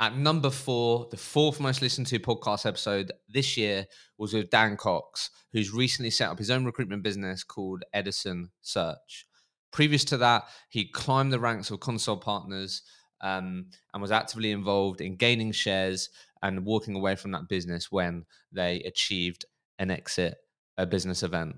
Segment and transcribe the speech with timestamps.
[0.00, 3.84] At number four, the fourth most listened to podcast episode this year
[4.16, 9.26] was with Dan Cox, who's recently set up his own recruitment business called Edison Search.
[9.72, 12.82] Previous to that, he climbed the ranks of Consol Partners
[13.22, 16.10] um, and was actively involved in gaining shares
[16.42, 19.46] and walking away from that business when they achieved
[19.80, 20.36] an exit,
[20.76, 21.56] a business event.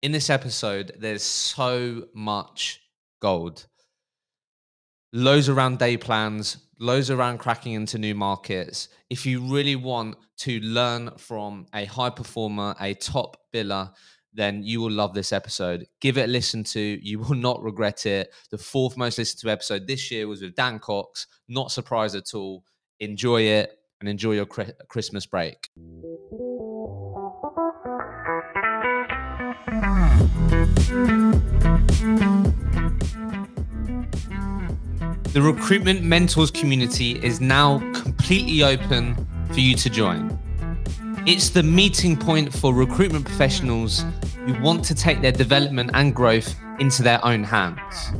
[0.00, 2.80] In this episode, there's so much
[3.20, 3.66] gold.
[5.14, 8.88] Loads around day plans, loads around cracking into new markets.
[9.10, 13.92] If you really want to learn from a high performer, a top biller,
[14.32, 15.86] then you will love this episode.
[16.00, 16.80] Give it a listen to.
[16.80, 18.32] You will not regret it.
[18.50, 21.26] The fourth most listened to episode this year was with Dan Cox.
[21.46, 22.64] Not surprised at all.
[22.98, 23.70] Enjoy it
[24.00, 25.68] and enjoy your Christmas break.
[35.32, 39.14] The Recruitment Mentors community is now completely open
[39.50, 40.38] for you to join.
[41.26, 44.04] It's the meeting point for recruitment professionals
[44.44, 48.12] who want to take their development and growth into their own hands.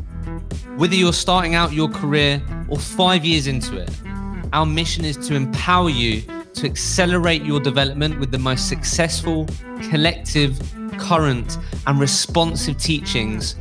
[0.78, 3.90] Whether you're starting out your career or five years into it,
[4.54, 6.22] our mission is to empower you
[6.54, 9.46] to accelerate your development with the most successful,
[9.90, 10.58] collective,
[10.96, 13.54] current, and responsive teachings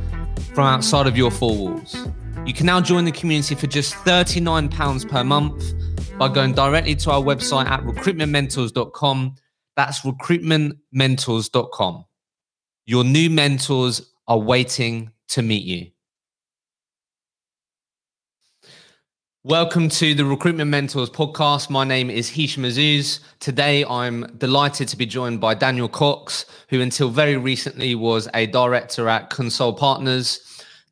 [0.54, 2.08] from outside of your four walls.
[2.44, 5.74] You can now join the community for just £39 per month
[6.18, 9.36] by going directly to our website at recruitmentmentors.com.
[9.76, 12.04] That's recruitmentmentors.com.
[12.84, 15.92] Your new mentors are waiting to meet you.
[19.44, 21.68] Welcome to the Recruitment Mentors podcast.
[21.70, 23.20] My name is Hisham Azzouz.
[23.40, 28.46] Today, I'm delighted to be joined by Daniel Cox, who until very recently was a
[28.46, 30.40] director at Consol Partners.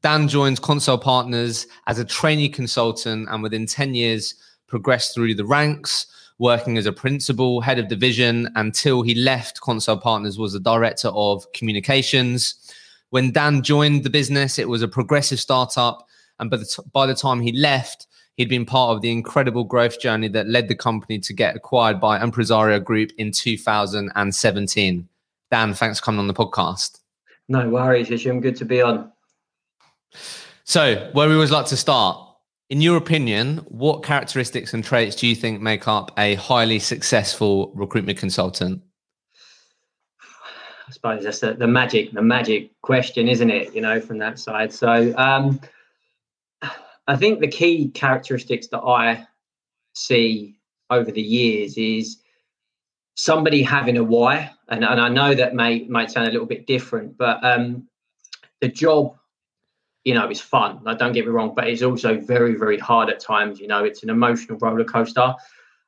[0.03, 4.35] Dan joined Consol Partners as a trainee consultant and within 10 years
[4.67, 6.07] progressed through the ranks,
[6.39, 11.09] working as a principal, head of division, until he left Consol Partners was the director
[11.09, 12.55] of communications.
[13.11, 16.07] When Dan joined the business, it was a progressive startup.
[16.39, 19.65] And by the, t- by the time he left, he'd been part of the incredible
[19.65, 25.09] growth journey that led the company to get acquired by Empresaria Group in 2017.
[25.51, 27.01] Dan, thanks for coming on the podcast.
[27.49, 28.41] No worries, Hisham.
[28.41, 29.13] Good to be on.
[30.65, 32.27] So, where we always like to start,
[32.69, 37.73] in your opinion, what characteristics and traits do you think make up a highly successful
[37.75, 38.83] recruitment consultant?
[40.23, 43.75] I suppose that's the, the magic, the magic question, isn't it?
[43.75, 44.73] You know, from that side.
[44.73, 45.61] So, um,
[47.07, 49.27] I think the key characteristics that I
[49.95, 50.57] see
[50.91, 52.19] over the years is
[53.17, 56.67] somebody having a why, and, and I know that may might sound a little bit
[56.67, 57.89] different, but um,
[58.61, 59.17] the job
[60.05, 60.81] you know, it's fun.
[60.83, 63.61] Like, don't get me wrong, but it's also very, very hard at times.
[63.61, 65.35] You know, it's an emotional roller coaster.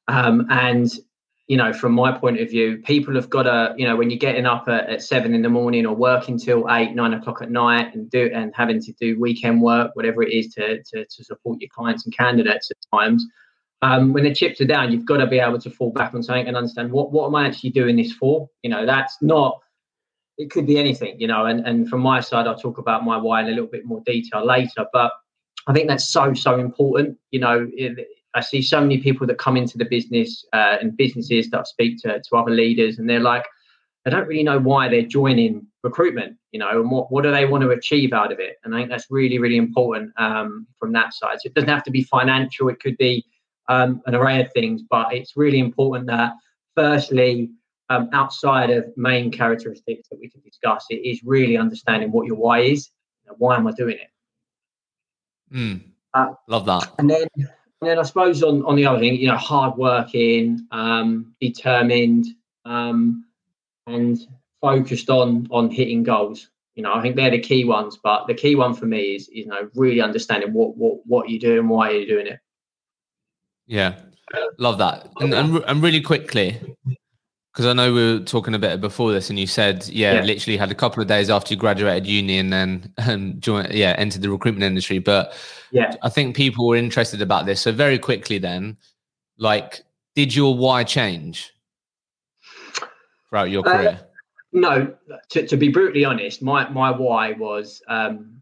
[0.09, 0.91] Um, and,
[1.47, 4.19] you know, from my point of view, people have got to, you know, when you're
[4.19, 7.51] getting up at, at seven in the morning or working till eight, nine o'clock at
[7.51, 11.25] night and do and having to do weekend work, whatever it is to, to, to
[11.25, 13.25] support your clients and candidates at times.
[13.81, 16.23] Um, when the chips are down, you've got to be able to fall back on
[16.23, 18.49] something and understand what, what am I actually doing this for?
[18.63, 19.59] You know, that's not
[20.39, 21.47] it could be anything, you know.
[21.47, 24.03] And and from my side, I'll talk about my why in a little bit more
[24.05, 24.87] detail later.
[24.93, 25.13] But
[25.67, 27.19] I think that's so so important.
[27.31, 27.69] You know,
[28.35, 31.65] I see so many people that come into the business uh, and businesses that I
[31.65, 33.45] speak to to other leaders, and they're like,
[34.07, 36.37] I don't really know why they're joining recruitment.
[36.53, 38.57] You know, and what what do they want to achieve out of it?
[38.65, 41.41] And I think that's really really important um, from that side.
[41.41, 42.69] So it doesn't have to be financial.
[42.69, 43.25] It could be
[43.69, 46.33] um, an array of things, but it's really important that
[46.75, 47.51] firstly
[47.93, 52.37] um, outside of main characteristics that we can discuss, it is really understanding what your
[52.37, 52.91] why is.
[53.25, 54.11] You know, why am I doing it?
[55.55, 55.83] Mm,
[56.15, 56.91] uh, love that.
[56.99, 57.49] And then, and
[57.81, 62.27] then I suppose on on the other thing, you know, hardworking, um, determined,
[62.65, 63.27] um,
[63.87, 64.19] and
[64.61, 66.49] focused on on hitting goals.
[66.75, 67.99] You know, I think they're the key ones.
[68.03, 71.39] But the key one for me is, you know, really understanding what what what you're
[71.39, 72.41] doing, why you're doing it.
[73.67, 73.97] Yeah,
[74.59, 75.09] love that.
[75.21, 76.59] And and, and really quickly,
[77.53, 80.23] because I know we were talking a bit before this, and you said, yeah, yeah,
[80.23, 83.95] literally had a couple of days after you graduated uni and then um, joined, yeah,
[83.99, 84.99] entered the recruitment industry.
[84.99, 85.35] But
[85.71, 87.61] yeah, I think people were interested about this.
[87.61, 88.79] So very quickly, then,
[89.37, 89.83] like,
[90.15, 91.53] did your why change
[93.29, 94.01] throughout your uh, career?
[94.01, 94.07] Uh,
[94.53, 94.95] no,
[95.31, 98.42] to, to be brutally honest, my my why was um,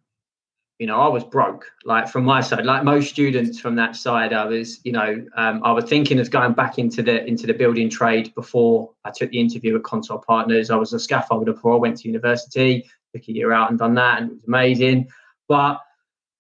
[0.81, 4.33] you know, I was broke, like from my side, like most students from that side,
[4.33, 7.53] I was, you know, um, I was thinking of going back into the into the
[7.53, 10.71] building trade before I took the interview at Consol Partners.
[10.71, 13.93] I was a scaffolder before I went to university, took a year out and done
[13.97, 15.11] that, and it was amazing.
[15.49, 15.83] But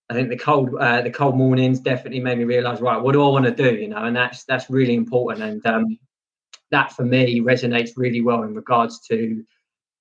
[0.09, 3.23] I think the cold uh, the cold mornings definitely made me realise right what do
[3.23, 5.99] I want to do you know and that's that's really important and um,
[6.71, 9.45] that for me resonates really well in regards to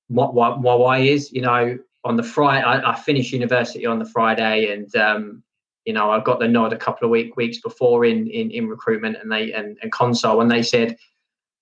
[0.08, 4.00] what what my why is you know on the Friday I, I finished university on
[4.00, 5.44] the Friday and um,
[5.86, 8.68] you know I got the nod a couple of week weeks before in in, in
[8.68, 10.98] recruitment and they and, and Consol and they said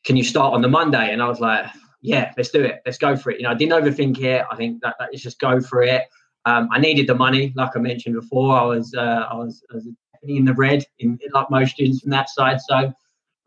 [0.05, 1.65] can you start on the Monday and I was like
[2.01, 4.55] yeah let's do it let's go for it you know I didn't overthink it I
[4.55, 6.03] think that, that let's just go for it
[6.47, 8.57] um, I needed the money, like I mentioned before.
[8.57, 9.89] I was uh, I was, I was
[10.23, 12.61] in the red, in, in, like most students from that side.
[12.61, 12.93] So I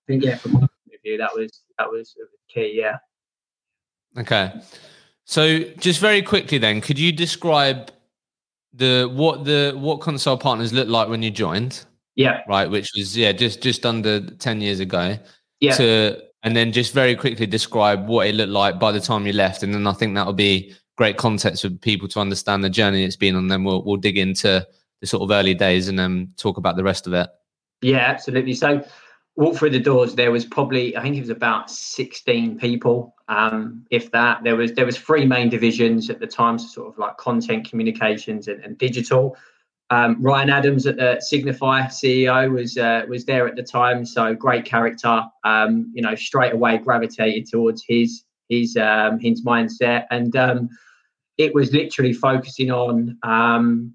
[0.07, 2.15] think yeah, from my point of view, that was that was
[2.53, 2.73] key.
[2.75, 2.99] Yeah.
[4.19, 4.53] Okay.
[5.31, 7.93] So just very quickly, then, could you describe
[8.73, 11.85] the what the what Consol Partners looked like when you joined?
[12.17, 12.41] Yeah.
[12.49, 15.17] Right, which was yeah, just just under ten years ago.
[15.61, 15.77] Yeah.
[15.77, 19.33] To and then just very quickly describe what it looked like by the time you
[19.33, 23.05] left, and then I think that'll be great context for people to understand the journey
[23.05, 23.47] it's been on.
[23.47, 24.67] Then we'll we'll dig into
[25.01, 27.29] the sort of early days and then um, talk about the rest of it.
[27.83, 28.55] Yeah, absolutely.
[28.55, 28.85] So
[29.41, 30.15] walk through the doors.
[30.15, 34.45] There was probably I think it was about sixteen people, um, if that.
[34.45, 37.69] There was there was three main divisions at the time, so sort of like content,
[37.69, 39.37] communications, and, and digital.
[39.89, 44.35] Um, Ryan Adams at the Signify CEO was uh, was there at the time, so
[44.35, 45.23] great character.
[45.43, 50.69] Um, you know, straight away gravitated towards his his um, his mindset, and um,
[51.39, 53.95] it was literally focusing on um,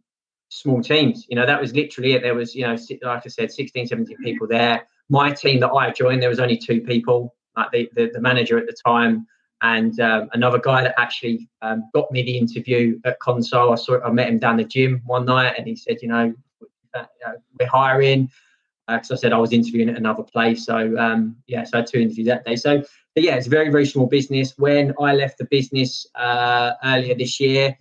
[0.50, 1.28] small teams.
[1.30, 2.24] You know, that was literally it.
[2.24, 4.88] There was, you know, like I said, 16, 17 people there.
[5.10, 8.58] My team that I joined, there was only two people, like the, the, the manager
[8.58, 9.28] at the time
[9.62, 13.72] and um, another guy that actually um, got me the interview at Consol.
[13.72, 16.34] I saw I met him down the gym one night and he said, you know,
[17.60, 18.30] we're hiring
[18.88, 20.66] because uh, I said I was interviewing at another place.
[20.66, 22.56] So um, yeah, so I had two interviews that day.
[22.56, 22.84] So
[23.16, 24.54] yeah, it's a very very small business.
[24.58, 27.76] When I left the business uh, earlier this year,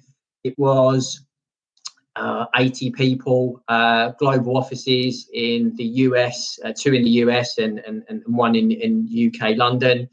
[0.44, 1.24] it was
[2.16, 7.80] uh, 80 people, uh, global offices in the US, uh, two in the US and,
[7.80, 10.08] and, and one in, in UK, London.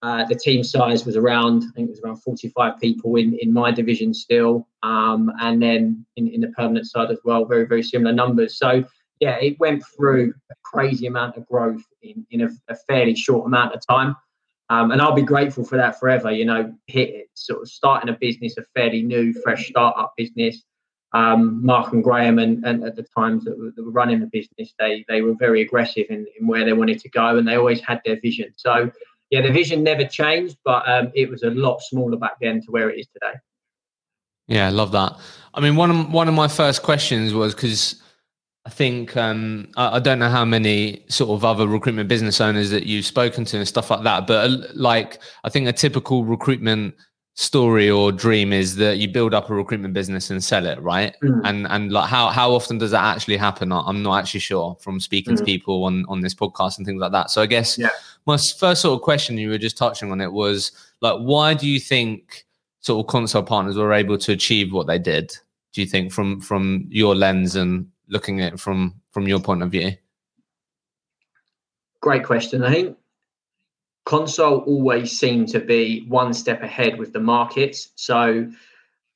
[0.00, 3.52] Uh, the team size was around, I think it was around 45 people in, in
[3.52, 4.68] my division still.
[4.82, 8.58] Um, and then in, in the permanent side as well, very, very similar numbers.
[8.58, 8.84] So
[9.20, 13.46] yeah, it went through a crazy amount of growth in, in a, a fairly short
[13.46, 14.14] amount of time.
[14.70, 16.30] Um, and I'll be grateful for that forever.
[16.30, 20.62] You know, hit it, sort of starting a business, a fairly new, fresh startup business.
[21.12, 24.26] Um, Mark and Graham, and, and at the times that were, that were, running the
[24.26, 27.56] business, they they were very aggressive in, in where they wanted to go, and they
[27.56, 28.52] always had their vision.
[28.56, 28.90] So,
[29.30, 32.70] yeah, the vision never changed, but um, it was a lot smaller back then to
[32.70, 33.38] where it is today.
[34.48, 35.16] Yeah, I love that.
[35.54, 38.02] I mean, one of one of my first questions was because
[38.68, 42.68] I think um, I, I, don't know how many sort of other recruitment business owners
[42.68, 46.26] that you've spoken to and stuff like that, but uh, like I think a typical
[46.26, 46.94] recruitment
[47.38, 51.14] story or dream is that you build up a recruitment business and sell it, right?
[51.22, 51.40] Mm.
[51.44, 53.70] And and like how how often does that actually happen?
[53.70, 55.38] I'm not actually sure from speaking mm.
[55.38, 57.30] to people on on this podcast and things like that.
[57.30, 57.90] So I guess yeah.
[58.26, 61.68] my first sort of question you were just touching on it was like, why do
[61.68, 62.44] you think
[62.80, 65.32] sort of Consol Partners were able to achieve what they did?
[65.72, 69.62] Do you think from from your lens and looking at it from from your point
[69.62, 69.92] of view?
[72.00, 72.64] Great question.
[72.64, 72.97] I think
[74.08, 77.90] Consol always seemed to be one step ahead with the markets.
[77.96, 78.50] So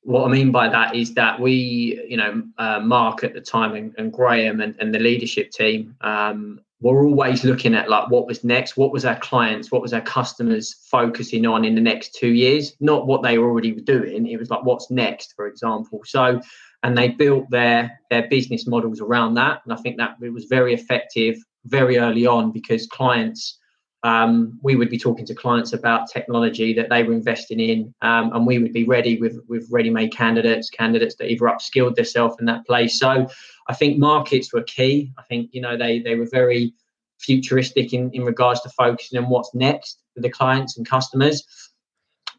[0.03, 3.73] what I mean by that is that we, you know, uh, Mark at the time
[3.73, 8.27] and, and Graham and, and, the leadership team um, were always looking at like what
[8.27, 12.13] was next, what was our clients, what was our customers focusing on in the next
[12.13, 14.27] two years, not what they already were already doing.
[14.27, 16.01] It was like what's next, for example.
[16.05, 16.39] So
[16.83, 19.61] and they built their their business models around that.
[19.63, 23.57] And I think that it was very effective very early on because clients.
[24.03, 28.33] Um, we would be talking to clients about technology that they were investing in, um,
[28.33, 32.45] and we would be ready with with ready-made candidates, candidates that either upskilled themselves in
[32.47, 32.99] that place.
[32.99, 33.27] So,
[33.69, 35.13] I think markets were key.
[35.17, 36.73] I think you know they they were very
[37.19, 41.43] futuristic in in regards to focusing on what's next for the clients and customers.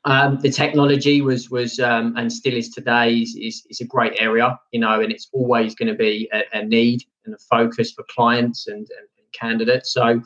[0.06, 4.12] Um, the technology was was um, and still is today is, is, is, a great
[4.18, 7.92] area, you know, and it's always going to be a, a, need and a focus
[7.92, 9.94] for clients and, and, and candidates.
[9.94, 10.20] So,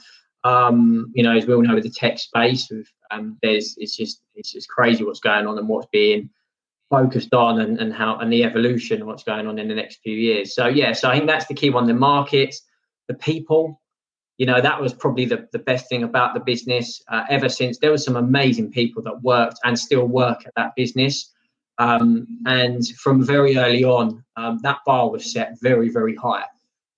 [0.44, 3.96] um, you know, as we all know, with the tech space, with, um, there's it's
[3.96, 6.30] just it's just crazy what's going on and what's being
[6.90, 10.00] focused on and, and how and the evolution of what's going on in the next
[10.02, 10.54] few years.
[10.54, 12.62] So yeah, so I think that's the key one: the markets,
[13.08, 13.80] the people,
[14.36, 17.78] you know that was probably the, the best thing about the business uh, ever since
[17.78, 21.32] there were some amazing people that worked and still work at that business.
[21.80, 26.44] Um, and from very early on um, that bar was set very very high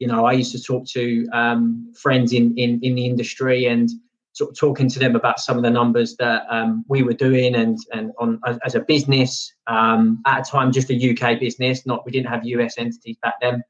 [0.00, 3.90] you know i used to talk to um, friends in, in in the industry and
[4.32, 7.54] sort of talking to them about some of the numbers that um, we were doing
[7.54, 12.04] and and on as, a business um, at a time just a UK business not
[12.06, 13.62] we didn't have US entities back then.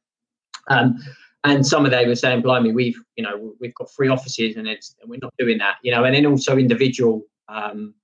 [0.68, 0.98] Um,
[1.44, 4.68] and some of they were saying blimey we've you know we've got three offices and
[4.68, 7.94] it's and we're not doing that you know and then also individual um,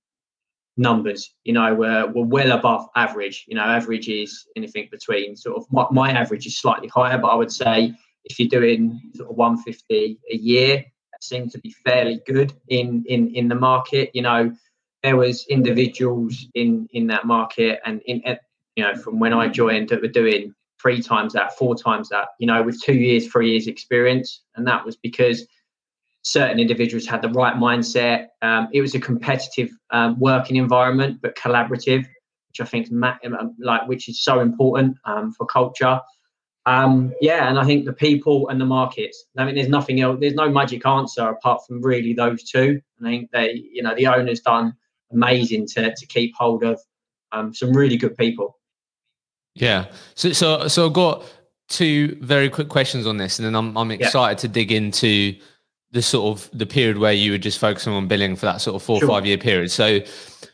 [0.75, 5.57] numbers you know were, were well above average you know average is anything between sort
[5.57, 7.93] of my, my average is slightly higher but I would say
[8.29, 10.85] if you're doing sort of 150 a year
[11.21, 14.11] seemed to be fairly good in in in the market.
[14.13, 14.51] You know,
[15.03, 18.21] there was individuals in in that market, and in
[18.75, 22.29] you know from when I joined that were doing three times that, four times that.
[22.39, 25.45] You know, with two years, three years experience, and that was because
[26.21, 28.27] certain individuals had the right mindset.
[28.41, 32.05] Um, it was a competitive um, working environment, but collaborative,
[32.49, 32.91] which I think is
[33.59, 35.99] like which is so important um, for culture.
[36.67, 39.23] Um, yeah, and I think the people and the markets.
[39.37, 40.19] I mean, there's nothing else.
[40.19, 42.81] There's no magic answer apart from really those two.
[42.99, 44.75] I think they, you know, the owner's done
[45.13, 46.77] amazing to to keep hold of
[47.31, 48.59] um, some really good people.
[49.55, 49.85] Yeah.
[50.15, 51.23] So so so I've got
[51.69, 54.41] two very quick questions on this, and then I'm I'm excited yeah.
[54.41, 55.39] to dig into
[55.91, 58.75] the sort of the period where you were just focusing on billing for that sort
[58.75, 59.07] of four sure.
[59.07, 59.71] or five year period.
[59.71, 60.01] So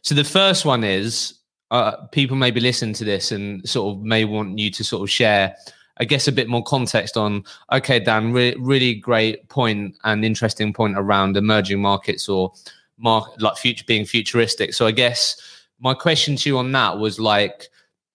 [0.03, 1.39] so the first one is
[1.71, 5.09] uh, people maybe listen to this and sort of may want you to sort of
[5.09, 5.55] share
[5.97, 7.43] I guess a bit more context on.
[7.71, 12.53] Okay, Dan, re- really great point and interesting point around emerging markets or
[12.97, 14.73] market like future being futuristic.
[14.73, 15.39] So I guess
[15.79, 17.67] my question to you on that was like,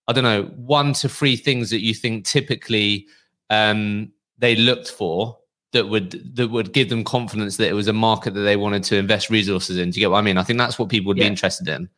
[0.08, 3.06] I don't know, one to three things that you think typically
[3.50, 5.38] um, they looked for
[5.73, 8.82] that would that would give them confidence that it was a market that they wanted
[8.85, 9.90] to invest resources in.
[9.90, 10.38] Do you get what I mean?
[10.38, 11.25] I think that's what people would yeah.
[11.25, 11.88] be interested in.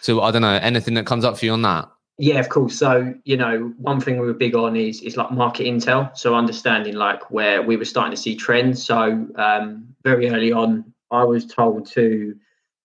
[0.00, 1.88] So I don't know anything that comes up for you on that.
[2.20, 2.78] Yeah, of course.
[2.78, 6.14] So, you know, one thing we were big on is is like market intel.
[6.14, 8.84] So understanding like where we were starting to see trends.
[8.84, 12.36] So um, very early on, I was told to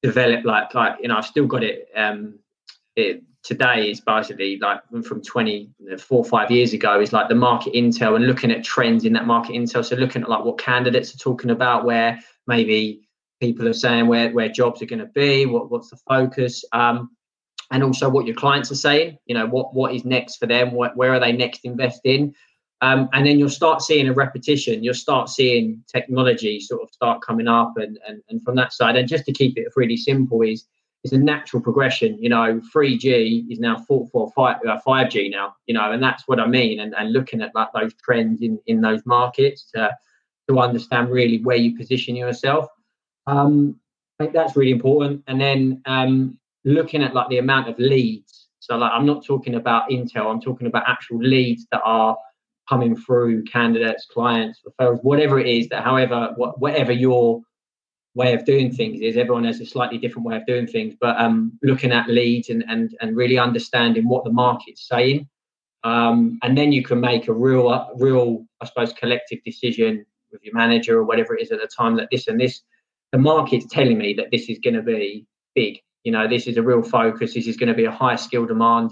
[0.01, 1.89] develop like like you know I've still got it.
[1.98, 2.39] Um,
[2.96, 7.36] it today is basically like from 20 four or five years ago is like the
[7.36, 9.84] market intel and looking at trends in that market intel.
[9.84, 13.01] So looking at like what candidates are talking about, where maybe
[13.42, 16.63] people are saying where where jobs are going to be, what what's the focus.
[16.72, 17.10] Um,
[17.72, 19.17] and also what your clients are saying.
[19.25, 20.72] You know, what what is next for them?
[20.72, 22.34] What, where are they next investing?
[22.81, 24.84] Um, and then you'll start seeing a repetition.
[24.84, 28.95] You'll start seeing technology sort of start coming up, and and, and from that side.
[28.95, 30.65] And just to keep it really simple, is
[31.03, 32.17] is a natural progression.
[32.22, 35.55] You know, 3G is now 4, 4 5, uh, 5G now.
[35.67, 36.79] You know, and that's what I mean.
[36.79, 39.91] And and looking at like those trends in in those markets to
[40.50, 42.67] to understand really where you position yourself.
[43.27, 43.79] Um,
[44.19, 45.24] I think that's really important.
[45.27, 48.48] And then um, looking at like the amount of leads.
[48.60, 52.17] So like I'm not talking about intel, I'm talking about actual leads that are
[52.67, 57.41] coming through candidates, clients, referrals, whatever it is that however whatever your
[58.15, 61.19] way of doing things is everyone has a slightly different way of doing things but
[61.19, 65.27] um, looking at leads and, and and really understanding what the market's saying
[65.84, 70.41] um, and then you can make a real uh, real i suppose collective decision with
[70.43, 72.62] your manager or whatever it is at the time that this and this
[73.12, 76.55] the market's telling me that this is going to be big you know this is
[76.55, 78.91] a real focus this is going to be a high skill demand.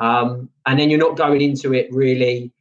[0.00, 2.52] Um, and then you're not going into it really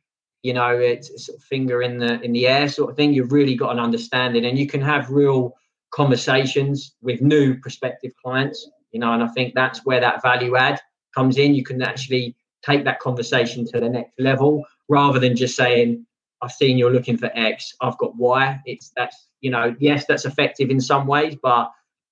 [0.44, 3.14] you know it's sort of finger in the in the air sort of thing.
[3.14, 5.56] You've really got an understanding and you can have real
[5.92, 10.80] conversations with new prospective clients you know and i think that's where that value add
[11.14, 11.54] comes in.
[11.54, 16.06] You can actually take that conversation to the next level rather than just saying
[16.42, 18.60] i've seen you're looking for x i've got y.
[18.66, 21.72] It's that's you know yes that's effective in some ways but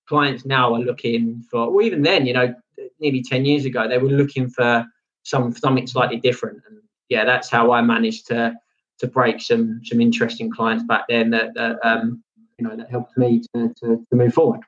[0.09, 2.53] clients now are looking for, or even then, you know,
[2.99, 4.85] nearly 10 years ago, they were looking for
[5.23, 6.61] some something slightly different.
[6.67, 8.55] And yeah, that's how I managed to
[8.99, 12.23] to break some some interesting clients back then that, that um,
[12.57, 14.61] you know that helped me to, to, to move forward.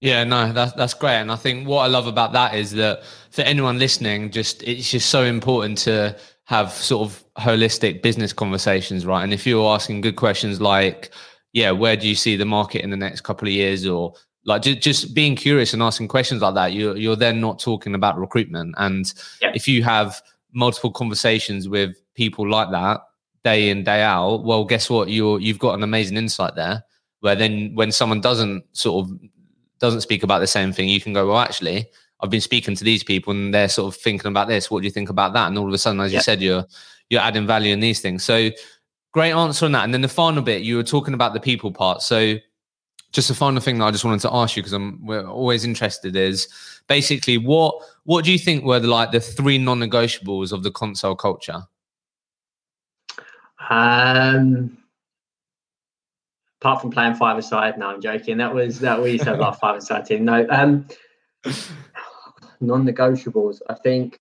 [0.00, 3.02] Yeah, no, that's that's great, and I think what I love about that is that
[3.30, 9.04] for anyone listening, just it's just so important to have sort of holistic business conversations,
[9.04, 9.24] right?
[9.24, 11.10] And if you're asking good questions like,
[11.52, 14.14] yeah, where do you see the market in the next couple of years, or
[14.46, 17.94] like just, just being curious and asking questions like that, you're you're then not talking
[17.94, 18.74] about recruitment.
[18.78, 19.12] And
[19.42, 19.52] yeah.
[19.54, 20.22] if you have
[20.52, 23.00] multiple conversations with people like that
[23.44, 25.08] day in day out, well, guess what?
[25.08, 26.84] You're you've got an amazing insight there.
[27.20, 29.18] Where then when someone doesn't sort of
[29.78, 31.86] doesn't speak about the same thing, you can go, well, actually,
[32.20, 34.70] I've been speaking to these people and they're sort of thinking about this.
[34.70, 35.48] What do you think about that?
[35.48, 36.18] And all of a sudden, as yeah.
[36.18, 36.64] you said, you're
[37.10, 38.24] you're adding value in these things.
[38.24, 38.50] So
[39.16, 39.82] Great answer on that.
[39.82, 42.02] And then the final bit, you were talking about the people part.
[42.02, 42.34] So
[43.16, 45.64] just a final thing that I just wanted to ask you because I'm we're always
[45.64, 46.48] interested is
[46.86, 51.18] basically what what do you think were the like the three non-negotiables of the Consol
[51.18, 51.62] culture?
[53.70, 54.76] Um
[56.60, 57.78] apart from playing five aside.
[57.78, 58.36] No, I'm joking.
[58.36, 60.26] That was that we used to have like five aside team.
[60.26, 60.86] No, um,
[62.60, 63.62] non-negotiables.
[63.70, 64.18] I think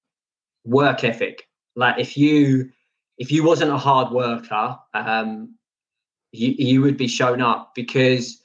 [0.64, 1.48] work ethic.
[1.76, 2.70] Like if you
[3.18, 5.56] if you wasn't a hard worker, um,
[6.32, 8.42] you you would be shown up because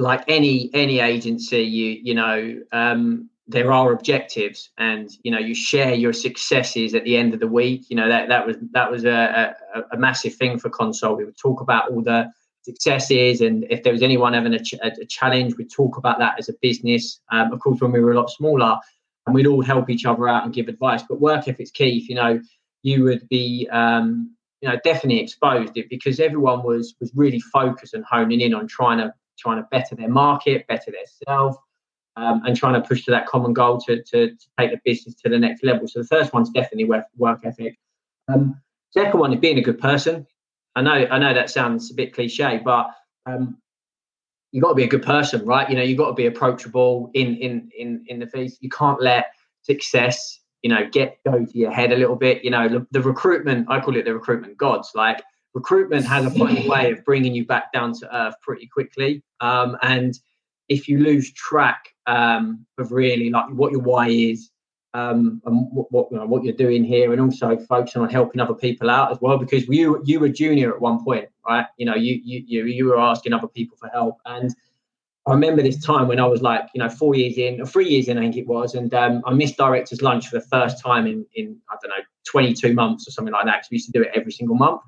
[0.00, 5.54] like any any agency, you you know um, there are objectives, and you know you
[5.54, 7.90] share your successes at the end of the week.
[7.90, 11.16] You know that that was that was a, a, a massive thing for Consol.
[11.16, 12.30] We would talk about all the
[12.62, 16.34] successes and if there was anyone having a, ch- a challenge we'd talk about that
[16.38, 18.76] as a business um, of course when we were a lot smaller
[19.26, 21.96] and we'd all help each other out and give advice but work if it's key
[21.96, 22.38] if you know
[22.82, 27.94] you would be um, you know definitely exposed it because everyone was was really focused
[27.94, 31.56] and honing in on trying to trying to better their market better their self
[32.16, 35.14] um, and trying to push to that common goal to, to, to take the business
[35.14, 37.78] to the next level so the first one's definitely work, work ethic
[38.32, 40.26] um, second one is being a good person
[40.76, 42.90] I know, I know that sounds a bit cliche, but
[43.26, 43.58] um,
[44.52, 45.68] you got to be a good person, right?
[45.68, 48.58] You know, you've got to be approachable in in in in the face.
[48.60, 49.26] You can't let
[49.62, 52.44] success, you know, get go to your head a little bit.
[52.44, 54.92] You know, the, the recruitment, I call it the recruitment gods.
[54.94, 55.22] Like
[55.54, 59.22] recruitment has a funny way of bringing you back down to earth pretty quickly.
[59.40, 60.18] Um, and
[60.68, 64.50] if you lose track um, of really like what your why is,
[64.92, 68.40] um, and what what, you know, what, you're doing here, and also focusing on helping
[68.40, 69.38] other people out as well.
[69.38, 71.66] Because you you were junior at one point, right?
[71.76, 74.54] You know, you you you, you were asking other people for help, and
[75.26, 77.88] I remember this time when I was like, you know, four years in, or three
[77.88, 80.82] years in, I think it was, and um, I missed director's lunch for the first
[80.82, 83.58] time in in I don't know 22 months or something like that.
[83.58, 84.80] Because we used to do it every single month.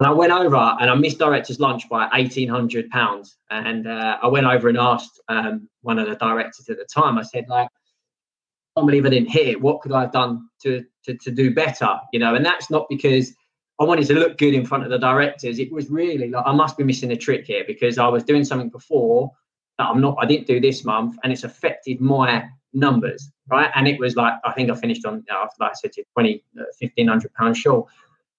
[0.00, 3.36] And I went over and I missed director's lunch by eighteen hundred pounds.
[3.50, 7.18] And uh, I went over and asked um, one of the directors at the time.
[7.18, 9.60] I said, like, I can't believe I didn't hit it.
[9.60, 11.98] What could I have done to, to, to do better?
[12.12, 13.34] You know, and that's not because
[13.78, 15.58] I wanted to look good in front of the directors.
[15.58, 18.44] It was really like I must be missing a trick here because I was doing
[18.44, 19.30] something before
[19.78, 20.16] that I'm not.
[20.18, 23.70] I didn't do this month, and it's affected my numbers, right?
[23.74, 25.24] And it was like I think I finished on,
[25.58, 27.86] like I said, to 20, uh, 1500 pounds short.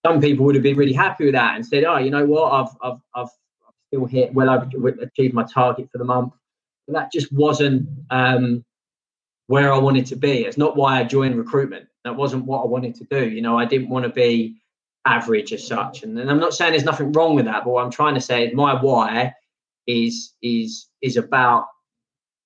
[0.05, 2.51] Some people would have been really happy with that and said, "Oh, you know what?
[2.51, 3.29] I've I've I've
[3.87, 4.49] still hit well.
[4.49, 6.33] I've achieved my target for the month."
[6.87, 8.65] But that just wasn't um,
[9.47, 10.45] where I wanted to be.
[10.45, 11.87] It's not why I joined recruitment.
[12.03, 13.29] That wasn't what I wanted to do.
[13.29, 14.61] You know, I didn't want to be
[15.05, 16.03] average as such.
[16.03, 18.21] And, and I'm not saying there's nothing wrong with that, but what I'm trying to
[18.21, 19.33] say is my why
[19.87, 21.65] is is is about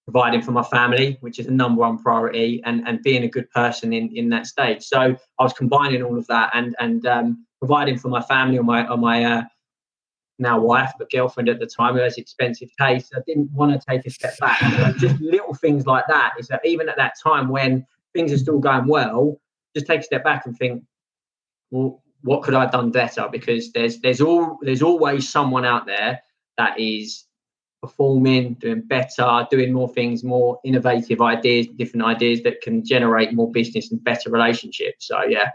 [0.05, 3.49] providing for my family, which is the number one priority, and and being a good
[3.51, 4.83] person in in that stage.
[4.83, 8.63] So I was combining all of that and and um, providing for my family or
[8.63, 9.43] my on my uh,
[10.39, 13.13] now wife, but girlfriend at the time who has expensive taste.
[13.15, 14.59] I didn't want to take a step back.
[14.97, 18.59] just little things like that is that even at that time when things are still
[18.59, 19.39] going well,
[19.75, 20.83] just take a step back and think,
[21.71, 23.27] well, what could I have done better?
[23.31, 26.21] Because there's there's all there's always someone out there
[26.57, 27.25] that is
[27.81, 33.51] performing, doing better, doing more things, more innovative ideas, different ideas that can generate more
[33.51, 35.07] business and better relationships.
[35.07, 35.51] So yeah.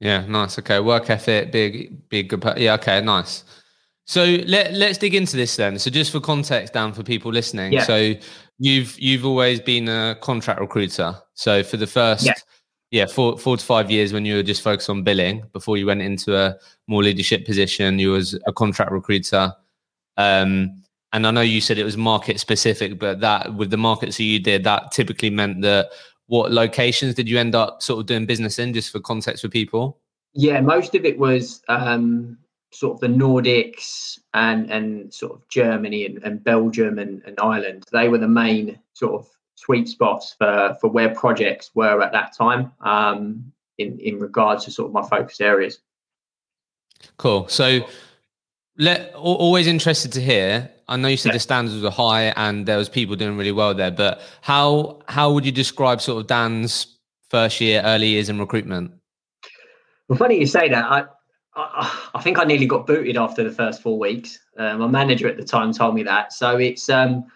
[0.00, 0.58] Yeah, nice.
[0.58, 2.44] Okay, work ethic, big, big, good.
[2.56, 3.44] Yeah, okay, nice.
[4.06, 5.78] So let let's dig into this then.
[5.78, 7.72] So just for context, Dan, for people listening.
[7.72, 7.82] Yeah.
[7.82, 8.14] So
[8.58, 11.14] you've you've always been a contract recruiter.
[11.34, 12.32] So for the first yeah.
[12.90, 15.84] yeah, four four to five years when you were just focused on billing before you
[15.84, 16.56] went into a
[16.86, 19.52] more leadership position, you was a contract recruiter.
[20.16, 20.82] Um,
[21.12, 24.24] and I know you said it was market specific, but that with the markets that
[24.24, 25.90] you did, that typically meant that
[26.28, 29.48] what locations did you end up sort of doing business in, just for context for
[29.48, 29.98] people?
[30.34, 32.38] Yeah, most of it was um,
[32.70, 37.84] sort of the Nordics and and sort of Germany and, and Belgium and, and Ireland.
[37.92, 42.36] They were the main sort of sweet spots for for where projects were at that
[42.36, 45.80] time um, in in regards to sort of my focus areas.
[47.16, 47.48] Cool.
[47.48, 47.80] So,
[48.76, 50.70] let always interested to hear.
[50.88, 51.34] I know you said yeah.
[51.34, 55.32] the standards were high and there was people doing really well there, but how how
[55.32, 56.98] would you describe sort of Dan's
[57.30, 58.92] first year, early years in recruitment?
[60.08, 60.84] Well, funny you say that.
[60.84, 61.04] I
[62.14, 64.38] I, think I nearly got booted after the first four weeks.
[64.56, 66.32] Uh, my manager at the time told me that.
[66.32, 67.26] So it's um,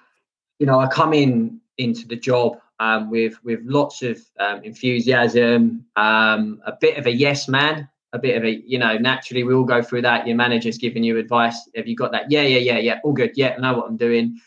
[0.59, 5.85] you know, I come in into the job um, with with lots of um, enthusiasm,
[5.97, 8.97] um, a bit of a yes man, a bit of a you know.
[8.99, 10.27] Naturally, we all go through that.
[10.27, 11.69] Your manager's giving you advice.
[11.77, 12.31] Have you got that?
[12.31, 13.01] Yeah, yeah, yeah, yeah.
[13.05, 13.33] All good.
[13.35, 14.39] Yeah, I know what I'm doing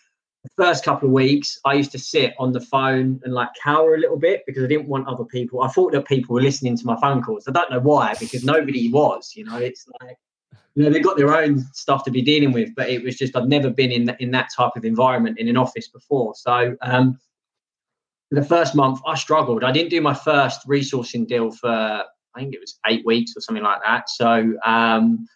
[0.46, 3.96] the first couple of weeks, I used to sit on the phone and like cower
[3.96, 5.64] a little bit because I didn't want other people.
[5.64, 7.48] I thought that people were listening to my phone calls.
[7.48, 9.34] I don't know why, because nobody was.
[9.36, 10.18] You know, it's like
[10.76, 13.36] you know they've got their own stuff to be dealing with, but it was just
[13.36, 16.36] I've never been in in that type of environment in an office before.
[16.36, 17.18] So um,
[18.30, 19.64] the first month, I struggled.
[19.64, 22.04] I didn't do my first resourcing deal for
[22.36, 24.10] I think it was eight weeks or something like that.
[24.10, 25.28] So um,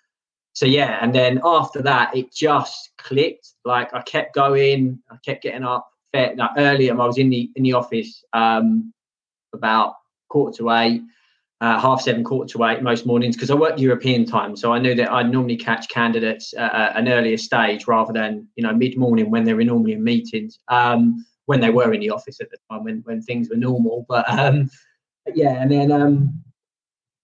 [0.53, 3.53] so yeah, and then after that, it just clicked.
[3.65, 6.89] Like I kept going, I kept getting up fair, like early.
[6.91, 8.93] I was in the in the office um,
[9.53, 9.95] about
[10.27, 11.01] quarter to eight,
[11.61, 14.79] uh, half seven, quarter to eight most mornings because I work European time, so I
[14.79, 18.97] knew that I'd normally catch candidates at an earlier stage rather than you know mid
[18.97, 20.59] morning when they were normally in meetings.
[20.67, 24.05] Um, when they were in the office at the time, when when things were normal,
[24.09, 24.69] but um,
[25.33, 26.43] yeah, and then um,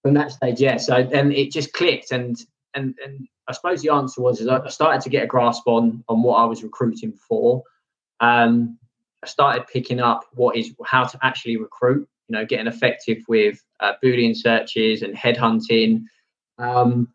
[0.05, 0.77] from that stage, yeah.
[0.77, 2.37] So then it just clicked, and
[2.75, 6.03] and and I suppose the answer was is I started to get a grasp on
[6.07, 7.63] on what I was recruiting for.
[8.19, 8.77] Um,
[9.23, 12.07] I started picking up what is how to actually recruit.
[12.27, 16.03] You know, getting effective with uh, boolean searches and headhunting,
[16.59, 17.11] um,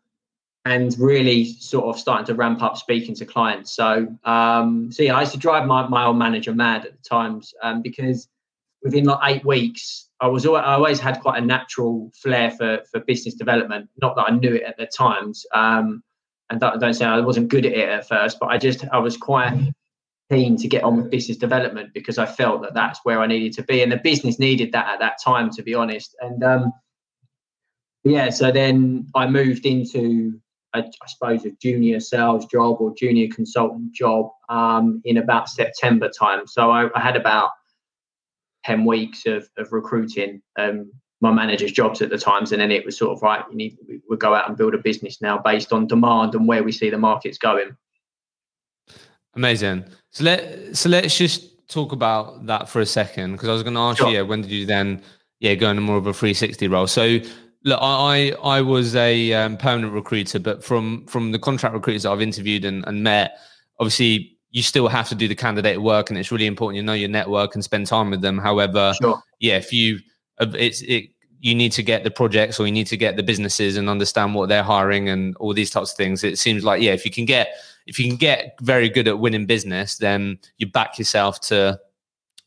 [0.65, 3.71] and really sort of starting to ramp up speaking to clients.
[3.73, 7.03] So, um, so yeah, I used to drive my my old manager mad at the
[7.07, 8.27] times um, because
[8.83, 12.79] within like eight weeks, I was always, I always had quite a natural flair for
[12.91, 13.89] for business development.
[14.01, 16.03] Not that I knew it at the times, um,
[16.49, 18.99] and don't, don't say I wasn't good at it at first, but I just I
[18.99, 19.73] was quite
[20.31, 23.53] keen to get on with business development because I felt that that's where I needed
[23.53, 26.15] to be, and the business needed that at that time, to be honest.
[26.21, 26.73] And um,
[28.03, 30.39] yeah, so then I moved into
[30.73, 36.47] I suppose a junior sales job or junior consultant job um, in about September time.
[36.47, 37.49] So I, I had about
[38.65, 42.51] 10 weeks of, of recruiting um, my manager's jobs at the times.
[42.51, 43.77] And then it was sort of right, you need,
[44.09, 46.89] we go out and build a business now based on demand and where we see
[46.89, 47.75] the markets going.
[49.35, 49.85] Amazing.
[50.11, 53.75] So let so let's just talk about that for a second because I was going
[53.75, 54.09] to ask sure.
[54.09, 55.01] you, yeah, when did you then,
[55.39, 56.87] yeah, go into more of a 360 role?
[56.87, 57.19] So
[57.63, 62.11] look, I I was a um, permanent recruiter, but from from the contract recruiters that
[62.11, 63.37] I've interviewed and, and met,
[63.79, 66.93] obviously you still have to do the candidate work, and it's really important you know
[66.93, 68.37] your network and spend time with them.
[68.37, 69.21] However, sure.
[69.39, 69.99] yeah, if you
[70.39, 71.09] it's it
[71.39, 74.35] you need to get the projects or you need to get the businesses and understand
[74.35, 76.23] what they're hiring and all these types of things.
[76.23, 77.55] It seems like yeah, if you can get
[77.87, 81.79] if you can get very good at winning business, then you back yourself to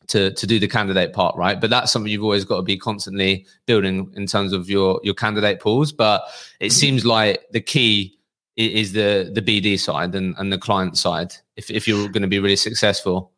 [0.07, 1.59] to to do the candidate part, right?
[1.59, 5.13] But that's something you've always got to be constantly building in terms of your your
[5.13, 5.91] candidate pools.
[5.91, 6.23] But
[6.59, 8.14] it seems like the key
[8.57, 12.27] is the the BD side and, and the client side if, if you're going to
[12.27, 13.31] be really successful?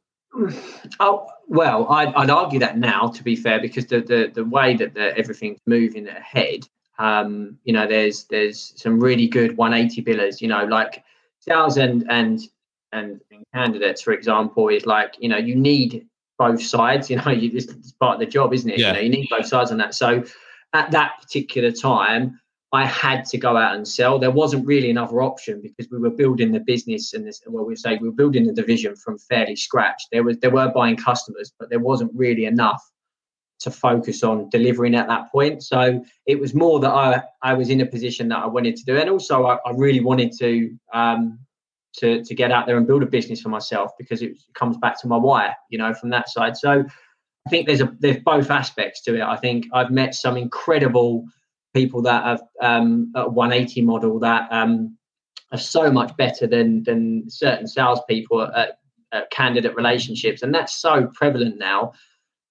[0.99, 3.07] Oh well, I'd, I'd argue that now.
[3.07, 6.67] To be fair, because the the, the way that the, everything's moving ahead,
[6.99, 10.41] um, you know, there's there's some really good 180 billers.
[10.41, 11.03] You know, like
[11.39, 12.41] sales and and
[12.91, 17.09] and, and candidates, for example, is like you know you need both sides.
[17.09, 18.79] You know, you, it's part of the job, isn't it?
[18.79, 18.89] Yeah.
[18.89, 19.95] You know, you need both sides on that.
[19.95, 20.23] So
[20.73, 22.39] at that particular time,
[22.73, 24.19] I had to go out and sell.
[24.19, 27.41] There wasn't really another option because we were building the business and this.
[27.47, 30.03] Well, we say we were building the division from fairly scratch.
[30.11, 32.83] There was there were buying customers, but there wasn't really enough
[33.59, 35.63] to focus on delivering at that point.
[35.63, 38.85] So it was more that I I was in a position that I wanted to
[38.85, 41.39] do, and also I, I really wanted to um,
[41.97, 44.99] to to get out there and build a business for myself because it comes back
[45.01, 46.57] to my why, you know, from that side.
[46.57, 46.83] So
[47.45, 49.21] I think there's a there's both aspects to it.
[49.21, 51.25] I think I've met some incredible
[51.77, 54.97] people that have um, a 180 model that um,
[55.51, 58.79] are so much better than than certain salespeople at,
[59.11, 61.93] at candidate relationships, and that's so prevalent now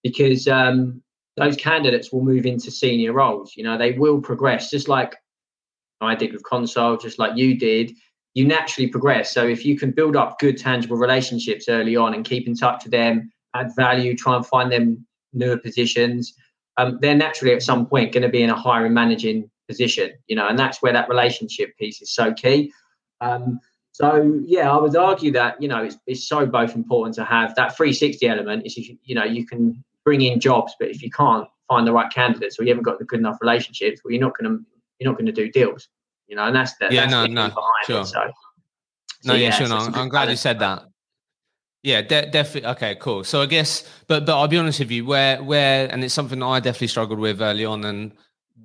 [0.04, 1.02] because um,
[1.36, 3.54] those candidates will move into senior roles.
[3.56, 5.16] You know, they will progress, just like
[6.00, 7.92] I did with Consol, just like you did.
[8.34, 9.32] You naturally progress.
[9.32, 12.84] So if you can build up good, tangible relationships early on and keep in touch
[12.84, 16.34] with them, add value, try and find them newer positions,
[16.78, 20.36] um, they're naturally at some point going to be in a hiring managing position, you
[20.36, 22.72] know, and that's where that relationship piece is so key.
[23.20, 23.60] Um,
[23.92, 27.54] so yeah, I would argue that you know it's, it's so both important to have
[27.54, 28.66] that 360 element.
[28.66, 31.92] Is you, you know you can bring in jobs, but if you can't find the
[31.92, 34.64] right candidates or you haven't got the good enough relationships, well, you're not going to
[34.98, 35.88] you're not going to do deals,
[36.26, 37.48] you know, and that's the yeah, that's no, no,
[37.86, 38.02] sure.
[38.02, 38.32] It, so,
[39.22, 39.66] so, no, yeah, yeah sure.
[39.66, 40.84] So no, I'm glad you said that.
[41.86, 42.68] Yeah, de- definitely.
[42.70, 43.22] Okay, cool.
[43.22, 46.42] So I guess, but but I'll be honest with you, where where, and it's something
[46.42, 48.10] I definitely struggled with early on, and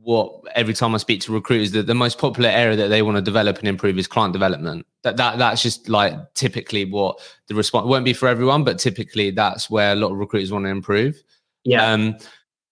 [0.02, 3.18] what every time I speak to recruiters, that the most popular area that they want
[3.18, 4.88] to develop and improve is client development.
[5.04, 9.30] That that that's just like typically what the response won't be for everyone, but typically
[9.30, 11.22] that's where a lot of recruiters want to improve.
[11.64, 11.94] Yeah.
[11.94, 12.18] Um,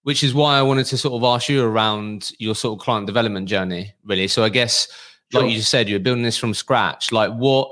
[0.02, 3.06] which is why I wanted to sort of ask you around your sort of client
[3.06, 4.28] development journey, really.
[4.28, 4.88] So I guess,
[5.32, 7.12] like you just said, you're building this from scratch.
[7.12, 7.70] Like what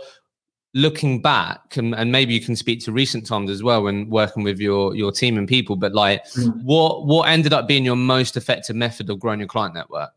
[0.74, 4.44] looking back and, and maybe you can speak to recent times as well when working
[4.44, 6.64] with your your team and people but like mm.
[6.64, 10.12] what what ended up being your most effective method of growing your client network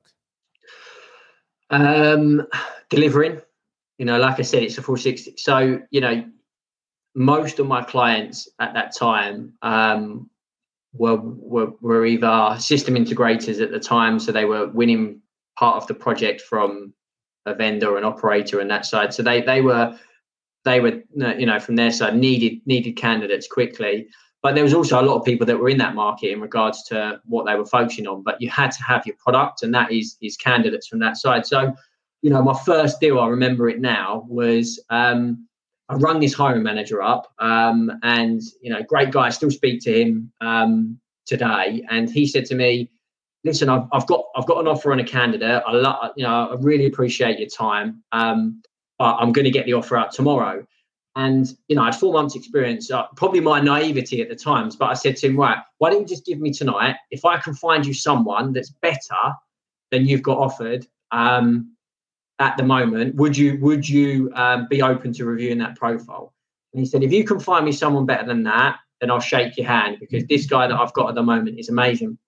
[1.70, 2.46] um
[2.88, 3.40] delivering
[3.98, 6.24] you know like i said it's a 460 so you know
[7.14, 10.28] most of my clients at that time um
[10.92, 15.22] were, were were either system integrators at the time so they were winning
[15.56, 16.92] part of the project from
[17.46, 19.14] a vendor, an operator, and that side.
[19.14, 19.98] So they they were
[20.64, 24.09] they were you know from their side needed needed candidates quickly.
[24.42, 26.83] But there was also a lot of people that were in that market in regards
[26.85, 28.23] to what they were focusing on.
[28.23, 31.46] But you had to have your product, and that is is candidates from that side.
[31.46, 31.75] So,
[32.23, 35.46] you know, my first deal, I remember it now, was um,
[35.90, 39.27] I rung this hiring manager up, um, and you know, great guy.
[39.27, 42.90] I still speak to him um, today, and he said to me,
[43.44, 45.62] "Listen, I've, I've, got I've got an offer on a candidate.
[45.66, 48.62] I lo- you know, I really appreciate your time, um,
[49.00, 50.64] but I'm going to get the offer out tomorrow."
[51.16, 54.76] And you know, I had four months' experience, uh, probably my naivety at the times.
[54.76, 56.96] But I said to him, "Right, why don't you just give me tonight?
[57.10, 59.22] If I can find you someone that's better
[59.90, 61.74] than you've got offered um,
[62.38, 66.34] at the moment, would you would you um, be open to reviewing that profile?"
[66.72, 69.56] And he said, "If you can find me someone better than that, then I'll shake
[69.56, 72.18] your hand because this guy that I've got at the moment is amazing."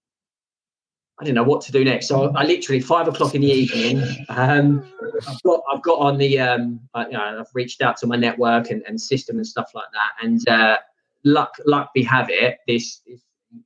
[1.22, 2.08] I didn't know what to do next.
[2.08, 4.02] So I literally five o'clock in the evening.
[4.28, 4.84] Um,
[5.28, 8.16] I've got I've got on the um, I, you know, I've reached out to my
[8.16, 10.26] network and, and system and stuff like that.
[10.26, 10.78] And uh,
[11.22, 13.20] luck luck be have it, this, this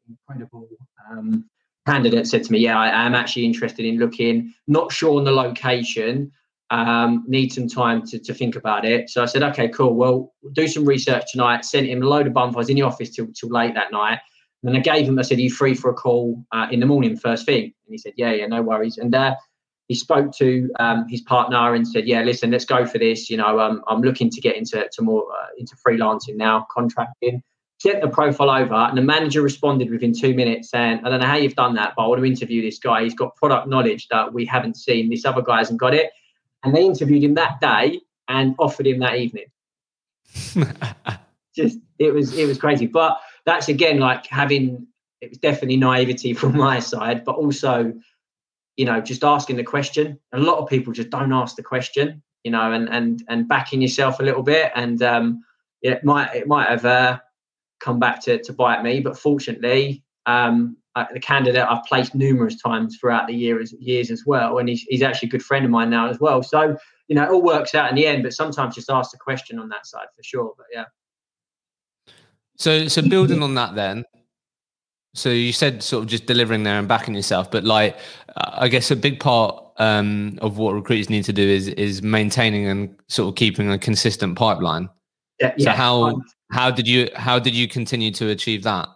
[0.06, 0.68] incredible
[1.10, 1.48] um,
[1.86, 4.52] candidate said to me, "Yeah, I am actually interested in looking.
[4.66, 6.32] Not sure on the location.
[6.68, 9.94] Um, need some time to, to think about it." So I said, "Okay, cool.
[9.94, 13.28] Well, do some research tonight." Sent him a load of was in the office till
[13.28, 14.18] till late that night.
[14.66, 16.87] And I gave him, I said, Are you free for a call uh, in the
[16.87, 17.64] morning, first thing?
[17.64, 18.98] And he said, Yeah, yeah, no worries.
[18.98, 19.37] And uh,
[19.88, 23.31] he spoke to um, his partner and said, Yeah, listen, let's go for this.
[23.31, 27.42] You know, um, I'm looking to get into to more uh, into freelancing now, contracting.
[27.79, 31.26] Sent the profile over, and the manager responded within two minutes saying, I don't know
[31.26, 33.02] how you've done that, but I want to interview this guy.
[33.02, 35.11] He's got product knowledge that we haven't seen.
[35.11, 36.11] This other guy hasn't got it.
[36.64, 39.44] And they interviewed him that day and offered him that evening.
[41.55, 42.87] Just it was it was crazy.
[42.87, 44.87] But that's again like having
[45.20, 47.94] it was definitely naivety from my side, but also,
[48.76, 50.18] you know, just asking the question.
[50.32, 53.80] A lot of people just don't ask the question, you know, and and and backing
[53.80, 55.42] yourself a little bit, and um,
[55.82, 57.18] it might it might have uh,
[57.80, 62.61] come back to to bite me, but fortunately, um, uh, the candidate I've placed numerous
[62.61, 65.64] times throughout the year years years as well, and he's he's actually a good friend
[65.64, 66.42] of mine now as well.
[66.42, 66.76] So
[67.09, 69.61] you know, it all works out in the end, but sometimes just ask the question
[69.61, 70.52] on that side for sure.
[70.56, 70.85] But yeah.
[72.56, 74.04] So, so building on that, then.
[75.14, 77.96] So you said sort of just delivering there and backing yourself, but like,
[78.36, 82.66] I guess a big part um, of what recruiters need to do is is maintaining
[82.66, 84.88] and sort of keeping a consistent pipeline.
[85.40, 85.54] Yeah.
[85.58, 85.74] So yeah.
[85.74, 88.88] how how did you how did you continue to achieve that?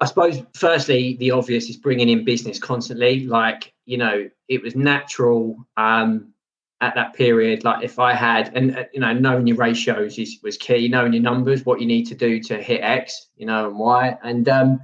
[0.00, 3.26] I suppose firstly the obvious is bringing in business constantly.
[3.26, 6.32] Like you know, it was natural um,
[6.80, 10.38] at that period like if i had and uh, you know knowing your ratios is,
[10.42, 13.68] was key knowing your numbers what you need to do to hit x you know
[13.68, 14.80] and y and um,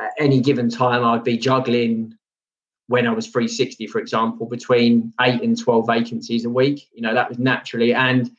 [0.00, 2.12] at any given time i'd be juggling
[2.88, 7.14] when i was 360 for example between 8 and 12 vacancies a week you know
[7.14, 8.30] that was naturally and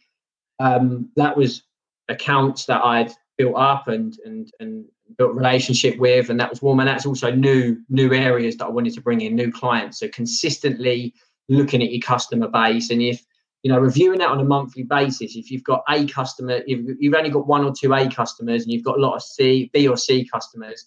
[0.59, 1.63] um, that was
[2.09, 4.85] accounts that i'd built up and and and
[5.17, 8.65] built a relationship with and that was warm and that's also new new areas that
[8.65, 9.99] i wanted to bring in new clients.
[9.99, 11.13] So consistently
[11.49, 12.89] looking at your customer base.
[12.89, 13.23] And if
[13.63, 17.13] you know reviewing that on a monthly basis if you've got a customer if you've
[17.13, 19.87] only got one or two a customers and you've got a lot of c b
[19.87, 20.85] or c customers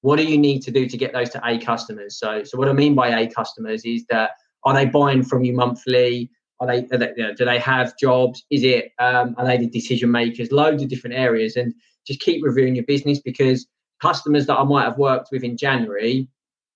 [0.00, 2.18] what do you need to do to get those to a customers?
[2.18, 4.30] So so what i mean by a customers is that
[4.64, 6.30] are they buying from you monthly?
[6.60, 8.42] Are they, are they you know, do they have jobs?
[8.50, 10.50] Is it um, are they the decision makers?
[10.50, 11.56] Loads of different areas.
[11.56, 11.74] And
[12.08, 13.66] just keep reviewing your business because
[14.00, 16.28] customers that i might have worked with in january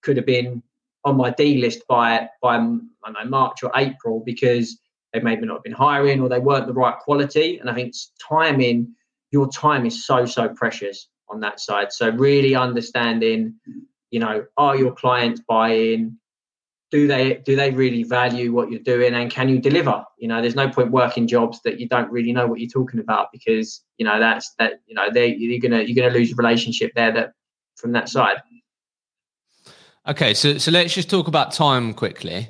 [0.03, 0.62] could have been
[1.05, 4.79] on my D list by by know, March or April because
[5.12, 7.59] they maybe not been hiring or they weren't the right quality.
[7.59, 7.95] And I think
[8.29, 8.95] timing,
[9.31, 11.93] your time is so so precious on that side.
[11.93, 13.55] So really understanding,
[14.11, 16.19] you know, are your clients buying?
[16.91, 20.05] Do they do they really value what you're doing and can you deliver?
[20.19, 23.01] You know, there's no point working jobs that you don't really know what you're talking
[23.01, 26.37] about because you know that's that you know they you're gonna you're gonna lose a
[26.37, 27.33] relationship there that
[27.77, 28.43] from that side.
[30.09, 32.49] Okay, so so let's just talk about time quickly,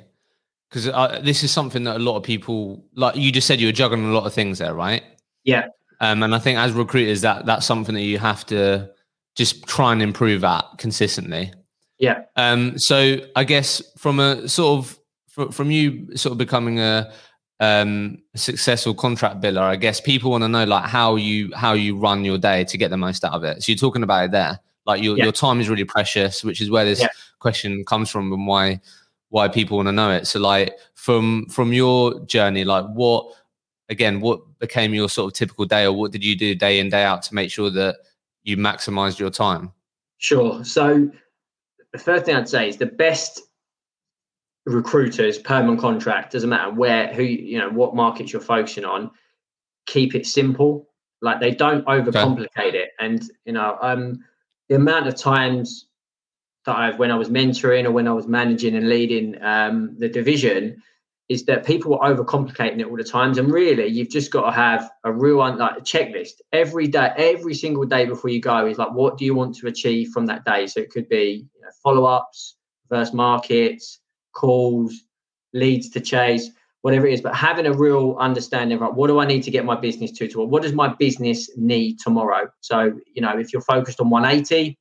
[0.69, 0.85] because
[1.23, 4.05] this is something that a lot of people, like you just said, you were juggling
[4.05, 5.03] a lot of things there, right?
[5.43, 5.67] Yeah.
[5.99, 8.89] Um, and I think as recruiters, that that's something that you have to
[9.35, 11.53] just try and improve at consistently.
[11.99, 12.23] Yeah.
[12.35, 12.79] Um.
[12.79, 17.13] So I guess from a sort of from you sort of becoming a
[17.59, 21.95] um successful contract biller, I guess people want to know like how you how you
[21.97, 23.61] run your day to get the most out of it.
[23.61, 24.59] So you're talking about it there.
[24.85, 25.23] Like your, yeah.
[25.23, 27.07] your time is really precious, which is where this yeah.
[27.43, 28.81] Question comes from and why
[29.29, 30.25] why people want to know it.
[30.25, 33.27] So like from from your journey, like what
[33.89, 36.89] again, what became your sort of typical day or what did you do day in,
[36.89, 37.97] day out to make sure that
[38.43, 39.71] you maximized your time?
[40.17, 40.63] Sure.
[40.63, 41.11] So
[41.91, 43.41] the first thing I'd say is the best
[44.65, 49.11] recruiters, permanent contract, doesn't matter where, who, you know, what markets you're focusing on,
[49.85, 50.87] keep it simple.
[51.21, 52.77] Like they don't overcomplicate okay.
[52.77, 52.89] it.
[52.99, 54.23] And, you know, um,
[54.69, 55.87] the amount of times
[56.65, 60.09] that I've, when I was mentoring or when I was managing and leading um, the
[60.09, 60.81] division,
[61.29, 63.37] is that people are overcomplicating it all the times.
[63.37, 67.55] And really, you've just got to have a real like a checklist every day, every
[67.55, 70.45] single day before you go is like, what do you want to achieve from that
[70.45, 70.67] day?
[70.67, 72.55] So it could be you know, follow ups,
[72.89, 73.99] reverse markets,
[74.33, 74.93] calls,
[75.53, 76.49] leads to chase,
[76.81, 77.21] whatever it is.
[77.21, 80.11] But having a real understanding of right, what do I need to get my business
[80.11, 80.27] to?
[80.27, 82.49] To what does my business need tomorrow?
[82.59, 84.77] So you know, if you're focused on 180,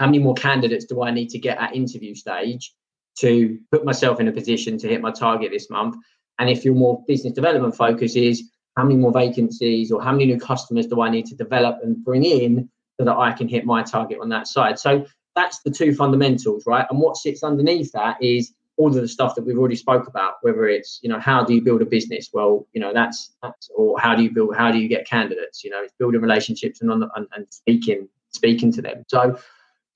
[0.00, 2.74] how many more candidates do I need to get at interview stage?
[3.20, 5.96] to put myself in a position to hit my target this month.
[6.38, 10.26] And if your more business development focus is how many more vacancies or how many
[10.26, 13.66] new customers do I need to develop and bring in so that I can hit
[13.66, 14.78] my target on that side.
[14.78, 15.04] So
[15.36, 16.86] that's the two fundamentals, right?
[16.90, 20.34] And what sits underneath that is all of the stuff that we've already spoke about,
[20.40, 22.30] whether it's, you know, how do you build a business?
[22.32, 25.62] Well, you know, that's, that's or how do you build, how do you get candidates?
[25.62, 29.04] You know, it's building relationships and and, and speaking, speaking to them.
[29.08, 29.38] So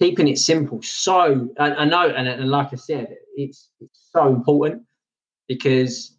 [0.00, 0.80] keeping it simple.
[0.83, 4.83] So I, I know, and, and, like I said, it's, it's so important
[5.48, 6.16] because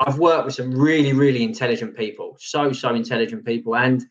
[0.00, 4.04] I've worked with some really, really intelligent people, so so intelligent people, and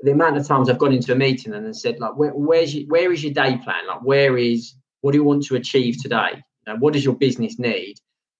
[0.00, 2.86] the amount of times I've gone into a meeting and said like, where, where's your,
[2.88, 3.86] where is your day plan?
[3.88, 6.42] Like, where is what do you want to achieve today?
[6.78, 7.96] What does your business need?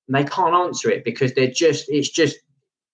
[0.06, 2.36] And they can't answer it because they're just it's just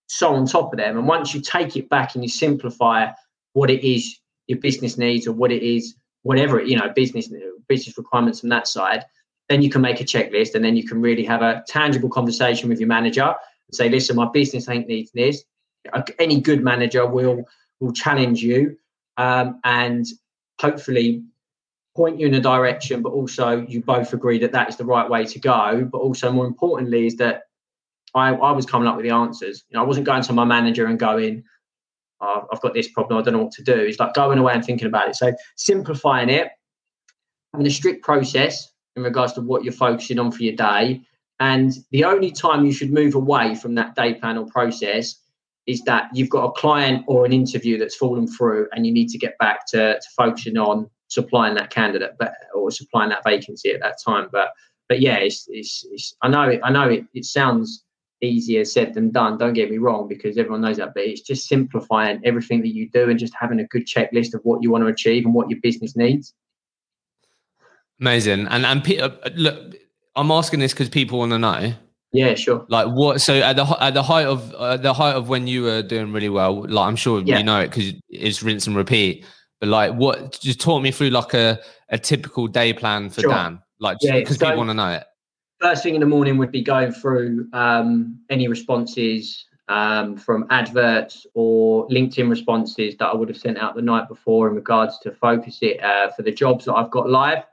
[0.06, 0.96] so on top of them.
[0.96, 3.08] And once you take it back and you simplify
[3.52, 7.32] what it is your business needs or what it is whatever you know business
[7.68, 9.04] business requirements from that side
[9.48, 12.68] then you can make a checklist and then you can really have a tangible conversation
[12.68, 15.44] with your manager and say listen my business ain't needs this.
[16.18, 17.44] Any good manager will
[17.80, 18.76] will challenge you
[19.16, 20.06] um, and
[20.60, 21.24] hopefully
[21.94, 25.08] point you in a direction but also you both agree that that is the right
[25.08, 25.88] way to go.
[25.90, 27.42] But also more importantly is that
[28.14, 29.64] I, I was coming up with the answers.
[29.68, 31.44] You know i wasn't going to my manager and going
[32.20, 33.74] oh, I've got this problem, I don't know what to do.
[33.74, 35.16] It's like going away and thinking about it.
[35.16, 36.48] So simplifying it,
[37.52, 41.02] having a strict process in regards to what you're focusing on for your day.
[41.40, 45.16] And the only time you should move away from that day plan or process
[45.66, 49.08] is that you've got a client or an interview that's fallen through and you need
[49.08, 53.70] to get back to, to focusing on supplying that candidate but or supplying that vacancy
[53.72, 54.28] at that time.
[54.30, 54.50] But
[54.88, 57.83] but yeah, it's, it's, it's I know it, I know it, it sounds
[58.24, 59.38] easier said than done.
[59.38, 62.88] Don't get me wrong, because everyone knows that, but it's just simplifying everything that you
[62.90, 65.50] do and just having a good checklist of what you want to achieve and what
[65.50, 66.34] your business needs.
[68.00, 68.48] Amazing.
[68.48, 69.76] And and uh, look,
[70.16, 71.74] I'm asking this because people want to know.
[72.12, 72.64] Yeah, sure.
[72.68, 73.20] Like what?
[73.20, 76.12] So at the at the height of uh, the height of when you were doing
[76.12, 77.38] really well, like I'm sure yeah.
[77.38, 79.24] you know it because it's rinse and repeat.
[79.60, 80.38] But like, what?
[80.40, 83.30] Just talk me through like a a typical day plan for sure.
[83.30, 85.04] Dan, like because yeah, so, people want to know it
[85.60, 91.26] first thing in the morning would be going through um, any responses um, from adverts
[91.34, 95.12] or LinkedIn responses that I would have sent out the night before in regards to
[95.12, 97.44] focus it uh, for the jobs that I've got live.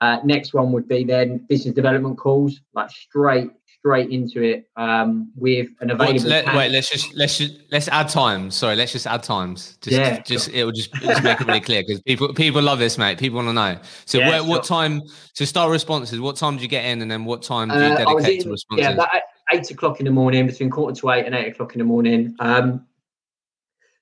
[0.00, 5.32] Uh, next one would be then business development calls, like straight straight into it um,
[5.34, 6.28] with an available.
[6.28, 8.54] Let, wait, let's just let's just let's add times.
[8.54, 9.78] Sorry, let's just add times.
[9.80, 10.54] Just, yeah, just sure.
[10.54, 13.18] it will just, just make it really clear because people people love this, mate.
[13.18, 13.78] People want to know.
[14.04, 15.02] So, yeah, where, what time
[15.34, 16.20] to start responses?
[16.20, 18.44] What time do you get in, and then what time do you uh, dedicate in,
[18.44, 18.84] to responses?
[18.84, 19.08] Yeah, about
[19.52, 22.36] eight o'clock in the morning, between quarter to eight and eight o'clock in the morning.
[22.38, 22.86] Um,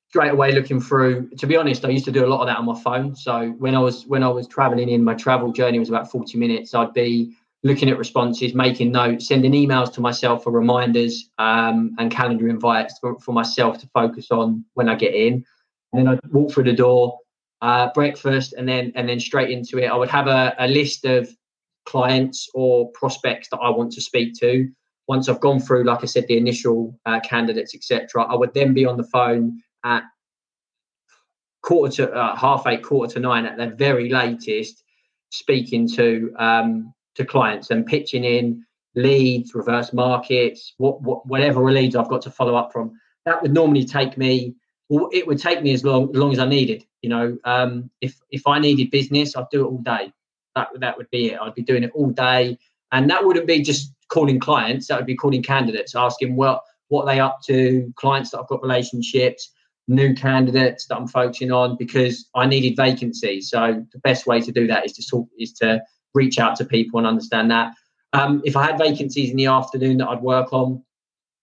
[0.08, 2.56] straight away looking through to be honest i used to do a lot of that
[2.56, 5.78] on my phone so when i was when i was traveling in my travel journey
[5.78, 10.44] was about 40 minutes i'd be looking at responses, making notes, sending emails to myself
[10.44, 15.14] for reminders um, and calendar invites for, for, myself to focus on when I get
[15.14, 15.44] in.
[15.92, 17.18] And then I'd walk through the door,
[17.60, 19.86] uh, breakfast, and then and then straight into it.
[19.86, 21.28] I would have a, a list of
[21.86, 24.68] clients or prospects that I want to speak to.
[25.08, 28.74] Once I've gone through, like I said, the initial uh, candidates, etc., I would then
[28.74, 30.02] be on the phone at
[31.62, 34.84] quarter to uh, half eight, quarter to nine at the very latest,
[35.30, 41.94] speaking to um, to clients and pitching in leads, reverse markets, what, what whatever leads
[41.94, 42.92] I've got to follow up from.
[43.26, 44.54] That would normally take me.
[44.88, 46.84] Well, it would take me as long as long as I needed.
[47.02, 50.12] You know, um, if if I needed business, I'd do it all day.
[50.54, 51.38] That that would be it.
[51.40, 52.58] I'd be doing it all day,
[52.92, 54.86] and that wouldn't be just calling clients.
[54.86, 58.62] That would be calling candidates, asking well what they up to, clients that I've got
[58.62, 59.52] relationships,
[59.88, 63.50] new candidates that I'm focusing on because I needed vacancies.
[63.50, 65.82] So the best way to do that is to talk is to
[66.14, 67.74] reach out to people and understand that.
[68.12, 70.82] Um, if I had vacancies in the afternoon that I'd work on,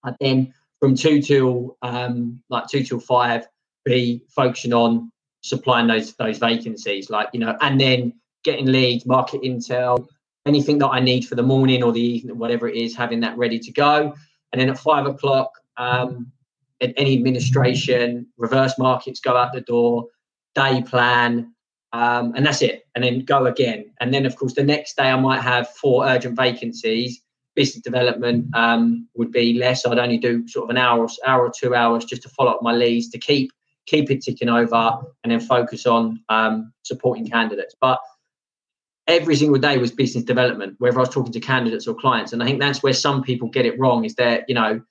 [0.04, 3.46] I'd then from two till um, like two till five
[3.84, 5.10] be focusing on
[5.42, 8.12] supplying those those vacancies, like you know, and then
[8.44, 10.06] getting leads, market intel,
[10.46, 13.36] anything that I need for the morning or the evening, whatever it is, having that
[13.36, 14.14] ready to go.
[14.52, 16.30] And then at five o'clock, um,
[16.80, 20.06] any administration, reverse markets go out the door,
[20.54, 21.54] day plan,
[21.92, 22.86] um, and that's it.
[22.94, 23.92] And then go again.
[24.00, 27.22] And then, of course, the next day I might have four urgent vacancies.
[27.54, 29.86] Business development um, would be less.
[29.86, 32.62] I'd only do sort of an hour, hour or two hours just to follow up
[32.62, 33.50] my leads to keep
[33.86, 37.74] keep it ticking over, and then focus on um, supporting candidates.
[37.80, 38.00] But
[39.06, 42.32] every single day was business development, whether I was talking to candidates or clients.
[42.32, 44.04] And I think that's where some people get it wrong.
[44.04, 44.82] Is that you know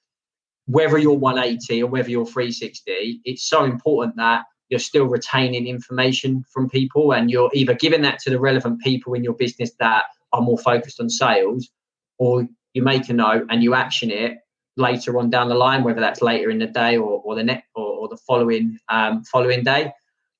[0.65, 6.43] whether you're 180 or whether you're 360, it's so important that you're still retaining information
[6.51, 10.03] from people and you're either giving that to the relevant people in your business that
[10.33, 11.69] are more focused on sales
[12.17, 14.37] or you make a note and you action it
[14.77, 17.67] later on down the line whether that's later in the day or, or the next
[17.75, 19.91] or, or, the following um, following day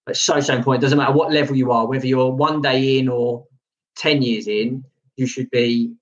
[0.06, 3.00] but so so important it doesn't matter what level you are whether you're one day
[3.00, 3.46] in or
[3.96, 4.84] 10 years in
[5.16, 5.94] you should be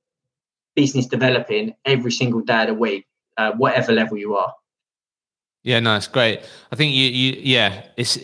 [0.75, 3.05] business developing every single day of the week
[3.37, 4.53] uh, whatever level you are.
[5.63, 6.41] Yeah, no, it's great.
[6.71, 8.19] I think you, you, yeah, it's.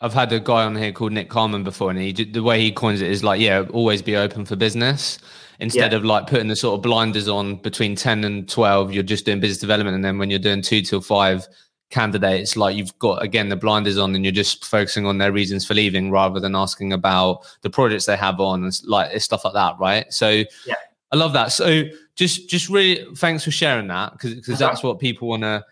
[0.00, 2.70] I've had a guy on here called Nick Carmen before, and he the way he
[2.70, 5.18] coins it is like, yeah, always be open for business
[5.58, 5.98] instead yeah.
[5.98, 8.92] of like putting the sort of blinders on between ten and twelve.
[8.92, 11.48] You're just doing business development, and then when you're doing two till five
[11.90, 15.66] candidates, like you've got again the blinders on, and you're just focusing on their reasons
[15.66, 19.54] for leaving rather than asking about the projects they have on, and like stuff like
[19.54, 20.12] that, right?
[20.12, 20.74] So, yeah.
[21.10, 21.52] I love that.
[21.52, 21.84] So
[22.16, 25.64] just just really thanks for sharing that because because that's what people want to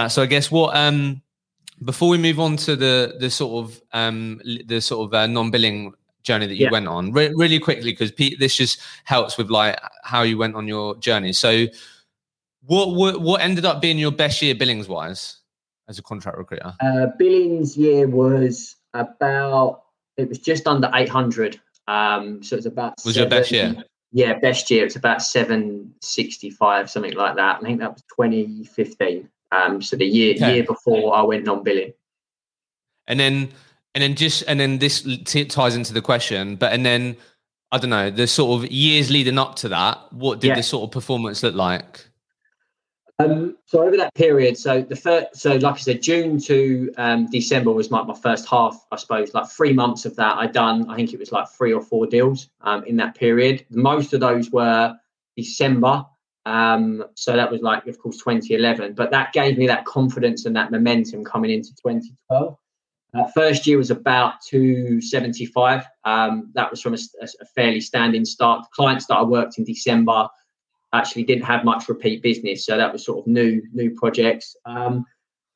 [0.00, 0.12] out.
[0.12, 1.22] So I guess what um
[1.84, 5.94] before we move on to the the sort of um the sort of uh, non-billing
[6.22, 6.70] journey that you yeah.
[6.70, 10.54] went on re- really quickly because Pete, this just helps with like how you went
[10.54, 11.32] on your journey.
[11.32, 11.66] So
[12.66, 15.38] what what what ended up being your best year billings wise
[15.88, 16.74] as a contract recruiter?
[16.80, 19.84] Uh, billings year was about
[20.16, 24.38] it was just under 800 um so it's about was seven, your best year yeah,
[24.38, 27.56] best year it's about seven sixty five, something like that.
[27.56, 29.28] I think that was twenty fifteen.
[29.52, 30.56] Um, so the year okay.
[30.56, 31.92] year before I went non billing.
[33.06, 33.50] And then
[33.94, 37.16] and then just and then this t- ties into the question, but and then
[37.70, 40.12] I don't know the sort of years leading up to that.
[40.12, 40.54] What did yeah.
[40.56, 42.06] the sort of performance look like?
[43.18, 47.30] Um, so over that period, so the first, so like I said, June to um,
[47.30, 49.34] December was like my first half, I suppose.
[49.34, 50.88] Like three months of that, I done.
[50.90, 53.64] I think it was like three or four deals um, in that period.
[53.70, 54.96] Most of those were
[55.36, 56.04] December,
[56.44, 58.94] um, so that was like, of course, 2011.
[58.94, 62.56] But that gave me that confidence and that momentum coming into 2012.
[63.14, 65.84] Uh, first year was about 275.
[66.04, 68.62] Um, that was from a, a fairly standing start.
[68.62, 70.28] The clients that I worked in December
[70.94, 74.56] actually didn't have much repeat business, so that was sort of new new projects.
[74.64, 75.04] Um,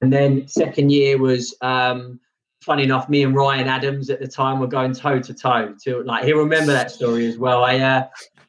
[0.03, 2.21] and then second year was um,
[2.61, 5.75] funny enough, me and Ryan Adams at the time were going toe to toe.
[5.85, 7.65] To like, he'll remember that story as well.
[7.65, 8.07] I uh,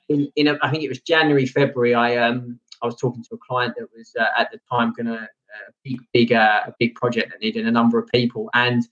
[0.10, 1.94] in, in a, I think it was January February.
[1.94, 5.08] I um I was talking to a client that was uh, at the time going
[5.08, 8.88] to uh, big big uh, a big project that needed a number of people and.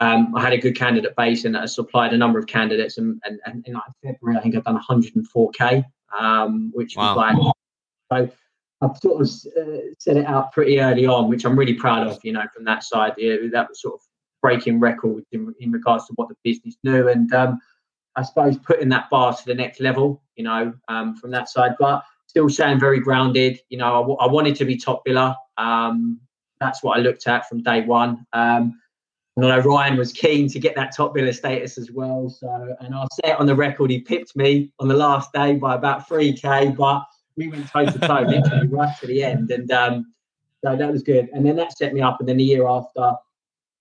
[0.00, 2.98] Um, I had a good candidate base and I supplied a number of candidates.
[2.98, 5.84] And, and, and in like February, I think I've done 104k
[6.18, 7.14] um, which wow.
[7.14, 7.54] was
[8.10, 8.36] like so.
[8.80, 12.18] I've sort of uh, set it out pretty early on, which I'm really proud of.
[12.24, 14.00] You know, from that side, yeah, that was sort of
[14.42, 17.60] breaking records in, in regards to what the business knew, and um,
[18.16, 20.22] I suppose putting that bar to the next level.
[20.36, 23.60] You know, um, from that side, but still staying very grounded.
[23.68, 25.34] You know, I, w- I wanted to be top biller.
[25.58, 26.18] Um,
[26.60, 28.26] that's what I looked at from day one.
[28.32, 28.80] Um,
[29.36, 32.28] and I know Ryan was keen to get that top biller status as well.
[32.28, 35.56] So, and I'll say it on the record, he pipped me on the last day
[35.56, 37.04] by about 3K, but
[37.36, 39.50] we went toe to toe literally right to the end.
[39.50, 40.12] And um,
[40.64, 41.28] so that was good.
[41.32, 42.20] And then that set me up.
[42.20, 43.14] And then the year after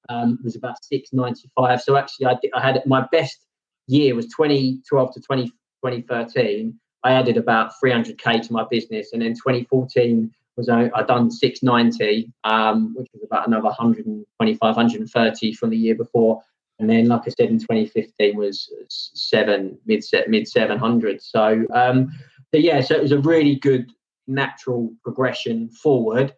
[0.09, 1.81] um, was about 695.
[1.81, 3.45] So actually, I, had my best
[3.87, 6.79] year was 2012 to 20, 2013.
[7.03, 9.13] I added about 300K to my business.
[9.13, 15.53] And then 2014, was I, I done 690, um, which was about another 125, 130
[15.53, 16.41] from the year before.
[16.79, 21.21] And then, like I said, in 2015 was seven mid mid 700.
[21.21, 22.11] So, um,
[22.51, 23.91] so yeah, so it was a really good
[24.27, 26.33] natural progression forward.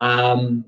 [0.00, 0.64] Um,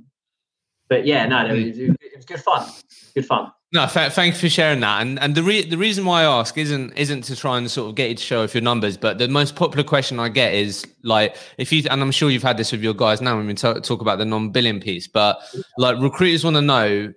[0.88, 2.70] but yeah, no, it was, it was good fun.
[3.14, 3.52] Good fun.
[3.70, 5.02] No, th- thanks for sharing that.
[5.02, 7.90] And and the re- the reason why I ask isn't isn't to try and sort
[7.90, 10.54] of get you to show off your numbers, but the most popular question I get
[10.54, 13.46] is like if you and I'm sure you've had this with your guys now when
[13.46, 15.38] we talk, talk about the non-billing piece, but
[15.76, 17.12] like recruiters want to know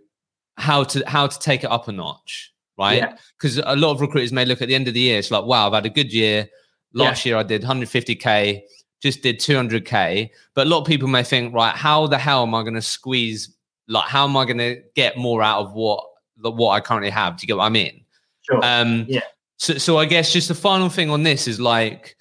[0.58, 3.18] how to how to take it up a notch, right?
[3.38, 3.64] Because yeah.
[3.68, 5.68] a lot of recruiters may look at the end of the year, it's like, wow,
[5.68, 6.50] I've had a good year.
[6.94, 7.32] Last yeah.
[7.32, 8.62] year I did 150k,
[9.02, 12.54] just did 200k, but a lot of people may think, right, how the hell am
[12.54, 13.56] I going to squeeze?
[13.88, 16.11] Like, how am I going to get more out of what
[16.42, 17.38] the, what I currently have.
[17.38, 18.04] Do you get what I mean?
[18.42, 18.60] Sure.
[18.64, 19.22] Um, yeah.
[19.58, 22.16] So, so I guess just the final thing on this is like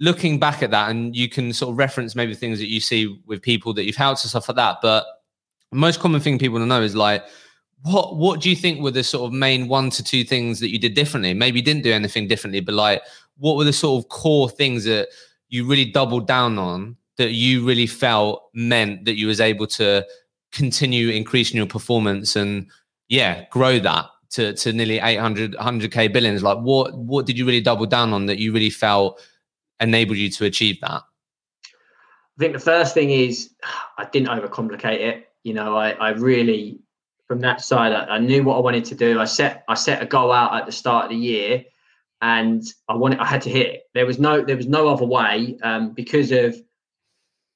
[0.00, 3.20] looking back at that, and you can sort of reference maybe things that you see
[3.26, 4.78] with people that you've helped and stuff like that.
[4.82, 5.04] But
[5.72, 7.24] most common thing people to know is like,
[7.82, 10.70] what what do you think were the sort of main one to two things that
[10.70, 11.34] you did differently?
[11.34, 13.02] Maybe you didn't do anything differently, but like,
[13.36, 15.08] what were the sort of core things that
[15.48, 20.06] you really doubled down on that you really felt meant that you was able to
[20.52, 22.66] continue increasing your performance and
[23.08, 27.60] yeah, grow that to, to nearly 800 100k billions like what what did you really
[27.60, 29.20] double down on that you really felt
[29.80, 31.02] enabled you to achieve that?
[31.02, 33.50] I think the first thing is
[33.98, 35.28] i didn't overcomplicate it.
[35.44, 36.80] You know i i really
[37.28, 39.20] from that side I, I, knew what i wanted to do.
[39.20, 41.64] I set i set a goal out at the start of the year
[42.20, 43.82] and i wanted i had to hit it.
[43.94, 46.56] There was no there was no other way um, because of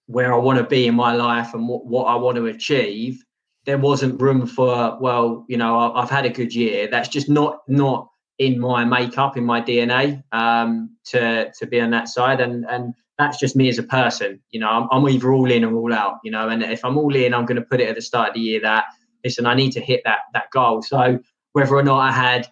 [0.06, 3.24] where i want to be in my life and what, what i want to achieve
[3.66, 6.88] there wasn't room for well you know i've had a good year.
[6.90, 8.08] That's just not not
[8.38, 12.40] in my makeup in my dna um, to to be on that side.
[12.40, 14.40] And and that's just me as a person.
[14.50, 16.48] You know I'm, I'm either all in or all out you know.
[16.48, 18.40] And if i'm all in i'm going to put it at the start of the
[18.40, 18.84] year that
[19.24, 20.82] listen i need to hit that that goal.
[20.82, 21.18] So
[21.52, 22.48] whether or not i had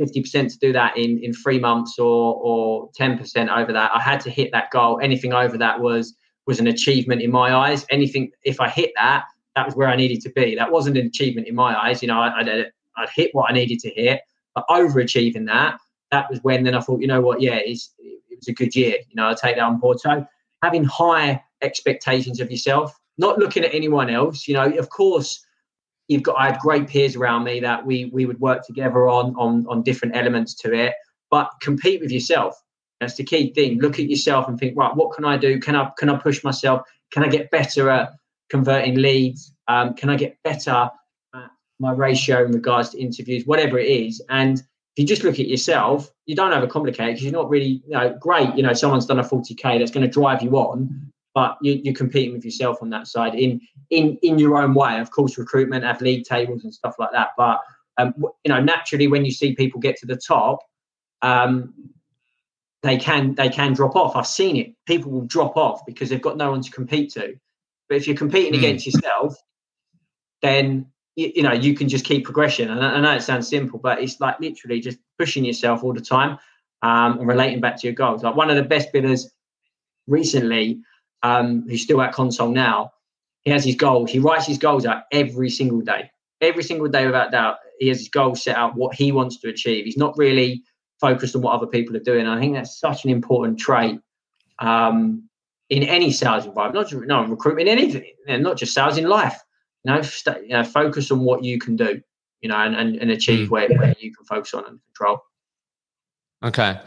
[0.00, 4.20] 50% to do that in in three months or or 10% over that i had
[4.20, 5.00] to hit that goal.
[5.02, 6.14] Anything over that was
[6.46, 7.84] was an achievement in my eyes.
[7.90, 9.24] Anything if i hit that
[9.56, 10.54] that was where I needed to be.
[10.54, 12.02] That wasn't an achievement in my eyes.
[12.02, 14.20] You know, I, would I'd hit what I needed to hit,
[14.54, 15.78] but overachieving that,
[16.12, 18.76] that was when then I thought, you know what, yeah, it's, it was a good
[18.76, 18.98] year.
[19.08, 19.98] You know, I take that on board.
[19.98, 20.24] So
[20.62, 24.46] having high expectations of yourself, not looking at anyone else.
[24.46, 25.44] You know, of course,
[26.08, 26.36] you've got.
[26.36, 29.82] I had great peers around me that we we would work together on on on
[29.82, 30.94] different elements to it,
[31.30, 32.60] but compete with yourself.
[33.00, 33.78] That's the key thing.
[33.80, 35.58] Look at yourself and think, right, what can I do?
[35.58, 36.82] Can I can I push myself?
[37.10, 38.10] Can I get better at
[38.48, 39.52] converting leads?
[39.68, 40.90] Um, can I get better
[41.34, 44.22] at my ratio in regards to interviews, whatever it is?
[44.28, 47.90] And if you just look at yourself, you don't overcomplicate because you're not really, you
[47.90, 48.54] know, great.
[48.56, 51.94] You know, someone's done a 40k that's going to drive you on, but you, are
[51.94, 54.98] competing with yourself on that side in in in your own way.
[54.98, 57.60] Of course, recruitment have league tables and stuff like that, but
[57.98, 60.60] um, you know, naturally, when you see people get to the top,
[61.22, 61.74] um,
[62.82, 64.16] they can they can drop off.
[64.16, 64.74] I've seen it.
[64.86, 67.34] People will drop off because they've got no one to compete to.
[67.88, 68.58] But if you're competing mm.
[68.58, 69.36] against yourself,
[70.42, 72.70] then you, you, know you can just keep progression.
[72.70, 75.92] And I, I, know it sounds simple, but it's like literally just pushing yourself all
[75.92, 76.38] the time
[76.82, 78.22] um, and relating back to your goals.
[78.22, 79.26] Like one of the best billers
[80.06, 80.80] recently,
[81.22, 82.92] um, who's still at Consol now,
[83.42, 84.10] he has his goals.
[84.10, 86.10] He writes his goals out every single day.
[86.40, 89.48] Every single day, without doubt, he has his goals set out, what he wants to
[89.48, 89.84] achieve.
[89.84, 90.62] He's not really
[91.00, 92.26] focused on what other people are doing.
[92.26, 94.00] I think that's such an important trait
[94.58, 95.25] um,
[95.68, 99.36] in any sales environment, not just no recruitment, anything, and not just sales in life.
[99.84, 102.00] You know, stay, you know, focus on what you can do,
[102.40, 103.50] you know, and, and, and achieve mm.
[103.50, 105.20] where, where you can focus on and control.
[106.42, 106.80] Okay.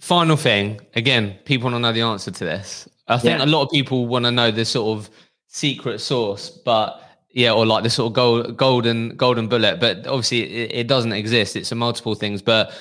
[0.00, 2.88] Final thing, again, people want to know the answer to this.
[3.08, 3.44] I think yeah.
[3.44, 5.10] a lot of people want to know this sort of
[5.48, 9.78] secret sauce, but yeah, or like the sort of gold, golden golden bullet.
[9.78, 11.54] But obviously, it, it doesn't exist.
[11.56, 12.42] It's a multiple things.
[12.42, 12.72] But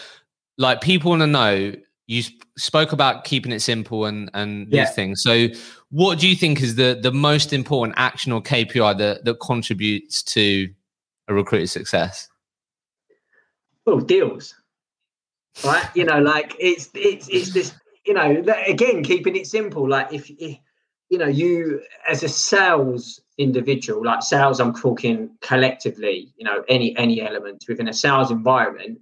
[0.58, 1.74] like people want to know
[2.08, 2.24] you
[2.58, 4.86] spoke about keeping it simple and and yeah.
[4.86, 5.24] these things.
[5.24, 5.48] So,
[5.90, 10.22] what do you think is the the most important action or KPI that that contributes
[10.24, 10.70] to
[11.28, 12.30] a recruiter's success?
[13.86, 14.56] Well, deals,
[15.64, 15.88] right?
[15.96, 17.74] you know, like it's it's it's this.
[18.06, 19.90] You know, again, keeping it simple.
[19.90, 20.60] Like if, if
[21.10, 26.32] you know you as a sales individual, like sales, I'm talking collectively.
[26.38, 29.00] You know, any any element within a sales environment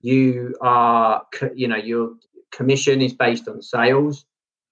[0.00, 2.14] you are you know you're
[2.52, 4.24] commission is based on sales.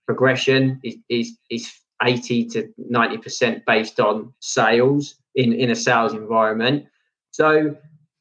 [0.07, 1.72] Progression is is is
[2.03, 6.87] 80 to 90% based on sales in, in a sales environment.
[7.33, 7.76] So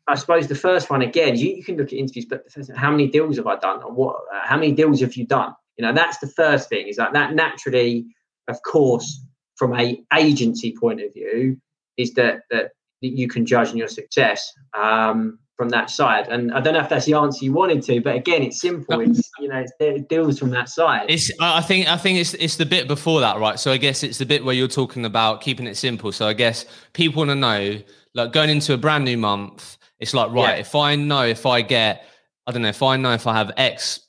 [0.07, 2.45] I suppose the first one again, you, you can look at interviews, but
[2.75, 3.83] how many deals have I done?
[3.83, 4.15] Or what?
[4.33, 5.53] Uh, how many deals have you done?
[5.77, 6.87] You know, that's the first thing.
[6.87, 8.07] Is that that naturally,
[8.47, 9.21] of course,
[9.55, 11.57] from a agency point of view,
[11.97, 14.51] is that that you can judge on your success.
[14.77, 16.27] Um, from that side.
[16.27, 19.01] And I don't know if that's the answer you wanted to, but again, it's simple.
[19.01, 21.07] It's you know, it deals from that side.
[21.09, 23.59] It's I think I think it's it's the bit before that, right?
[23.59, 26.11] So I guess it's the bit where you're talking about keeping it simple.
[26.11, 27.81] So I guess people want to know,
[28.13, 30.61] like going into a brand new month, it's like right, yeah.
[30.61, 32.05] if I know if I get,
[32.45, 34.01] I don't know, if I know if I have X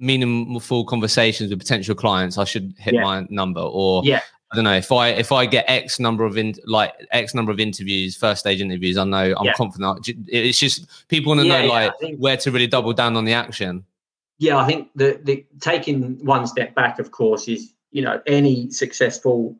[0.00, 3.02] meaningful conversations with potential clients, I should hit yeah.
[3.02, 3.60] my number.
[3.60, 4.20] Or yeah.
[4.54, 7.50] I don't know if I if I get X number of in like X number
[7.50, 9.52] of interviews, first stage interviews, I know I'm yeah.
[9.54, 10.08] confident.
[10.28, 13.24] It's just people want to yeah, know like think, where to really double down on
[13.24, 13.84] the action.
[14.38, 18.70] Yeah, I think the the taking one step back, of course, is you know any
[18.70, 19.56] successful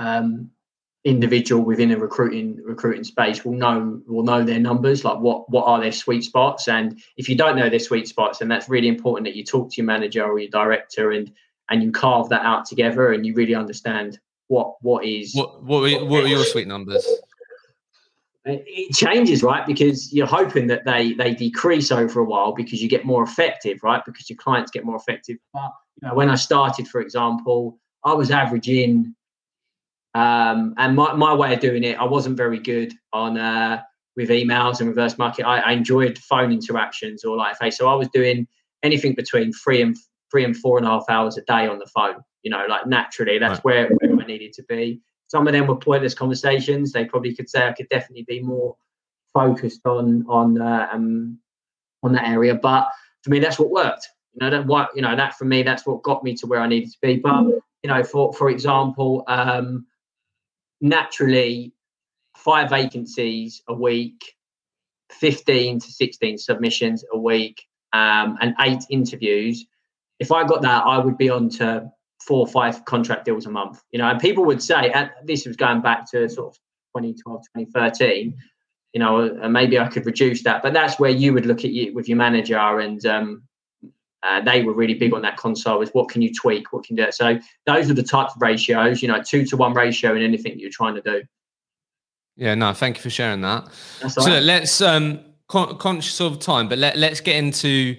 [0.00, 0.50] um,
[1.04, 5.66] individual within a recruiting recruiting space will know will know their numbers like what what
[5.66, 8.88] are their sweet spots and if you don't know their sweet spots then that's really
[8.88, 11.30] important that you talk to your manager or your director and
[11.70, 15.82] and you carve that out together and you really understand what what is what what,
[15.82, 17.06] what, what are your sweet numbers
[18.46, 22.88] it changes right because you're hoping that they they decrease over a while because you
[22.88, 26.34] get more effective right because your clients get more effective but you know when i
[26.34, 29.14] started for example i was averaging
[30.14, 33.82] um, and my, my way of doing it, I wasn't very good on uh,
[34.16, 35.44] with emails and reverse market.
[35.44, 37.76] I, I, enjoyed phone interactions or like face.
[37.76, 38.46] So I was doing
[38.84, 39.96] anything between three and
[40.30, 42.16] three and four and a half hours a day on the phone.
[42.42, 43.64] You know, like naturally, that's right.
[43.64, 45.00] where, where I needed to be.
[45.28, 46.92] Some of them were pointless conversations.
[46.92, 48.76] They probably could say I could definitely be more
[49.32, 51.38] focused on on uh, um,
[52.02, 52.54] on that area.
[52.54, 52.88] But
[53.22, 54.08] for me, that's what worked.
[54.34, 56.60] You know, that what you know that for me, that's what got me to where
[56.60, 57.16] I needed to be.
[57.16, 57.44] But
[57.82, 59.86] you know, for for example, um,
[60.80, 61.72] naturally
[62.36, 64.34] five vacancies a week,
[65.12, 67.62] 15 to 16 submissions a week,
[67.92, 69.66] um, and eight interviews.
[70.18, 71.90] If I got that, I would be on to
[72.22, 73.82] four or five contract deals a month.
[73.92, 76.58] You know, and people would say, and this was going back to sort of
[76.96, 78.36] 2012, 2013,
[78.92, 80.62] you know, and maybe I could reduce that.
[80.62, 83.42] But that's where you would look at you with your manager and um,
[84.24, 86.96] uh, they were really big on that Consol is what can you tweak, what can
[86.96, 87.12] you do.
[87.12, 90.58] So those are the types of ratios, you know, two to one ratio in anything
[90.58, 91.22] you're trying to do.
[92.36, 93.68] Yeah, no, thank you for sharing that.
[94.08, 94.42] so right.
[94.42, 97.96] let's um con- conscious of time, but let let's get into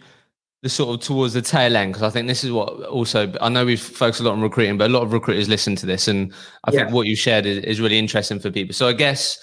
[0.65, 3.49] the sort of towards the tail end because I think this is what also I
[3.49, 6.07] know we've focused a lot on recruiting, but a lot of recruiters listen to this,
[6.07, 6.79] and I yeah.
[6.79, 8.73] think what you shared is, is really interesting for people.
[8.73, 9.37] So I guess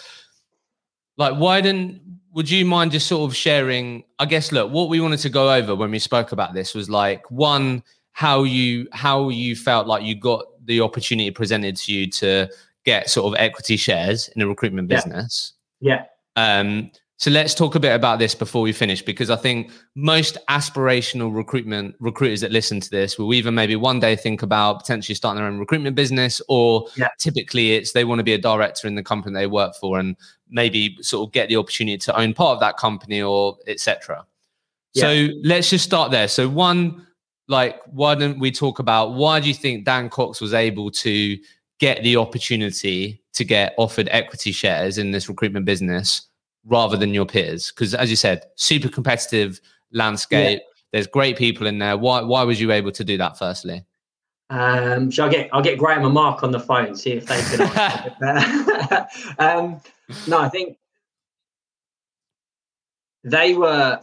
[1.16, 2.00] like why didn't
[2.32, 5.52] would you mind just sort of sharing i guess look what we wanted to go
[5.52, 10.02] over when we spoke about this was like one how you how you felt like
[10.02, 12.48] you got the opportunity presented to you to
[12.84, 16.04] get sort of equity shares in a recruitment business yeah,
[16.36, 16.58] yeah.
[16.60, 16.90] um
[17.22, 21.32] so let's talk a bit about this before we finish, because I think most aspirational
[21.32, 25.40] recruitment recruiters that listen to this will either maybe one day think about potentially starting
[25.40, 27.06] their own recruitment business, or yeah.
[27.20, 30.16] typically it's they want to be a director in the company they work for and
[30.50, 34.26] maybe sort of get the opportunity to own part of that company or etc.
[34.94, 35.02] Yeah.
[35.02, 36.26] So let's just start there.
[36.26, 37.06] So one,
[37.46, 41.38] like, why don't we talk about why do you think Dan Cox was able to
[41.78, 46.22] get the opportunity to get offered equity shares in this recruitment business?
[46.66, 47.72] Rather than your peers?
[47.72, 49.60] Because as you said, super competitive
[49.92, 50.60] landscape.
[50.60, 50.66] Yeah.
[50.92, 51.96] There's great people in there.
[51.96, 53.38] Why why was you able to do that?
[53.38, 53.84] Firstly,
[54.50, 57.40] um, shall I get I'll get Graham and Mark on the phone see if they
[57.40, 59.06] can.
[59.38, 59.80] um,
[60.26, 60.76] no, I think
[63.24, 64.00] they were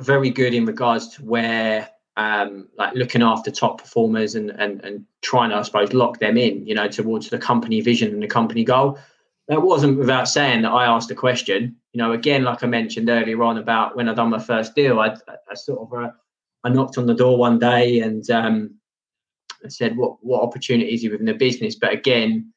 [0.00, 5.06] very good in regards to where um, like looking after top performers and, and and
[5.22, 8.28] trying to I suppose lock them in, you know, towards the company vision and the
[8.28, 8.98] company goal
[9.48, 11.76] that wasn't without saying that I asked a question.
[11.92, 15.00] You know, again, like I mentioned earlier on about when I done my first deal,
[15.00, 16.10] I, I sort of uh,
[16.64, 18.74] I knocked on the door one day and um,
[19.64, 22.52] I said, "What what opportunities are you within the business?" But again,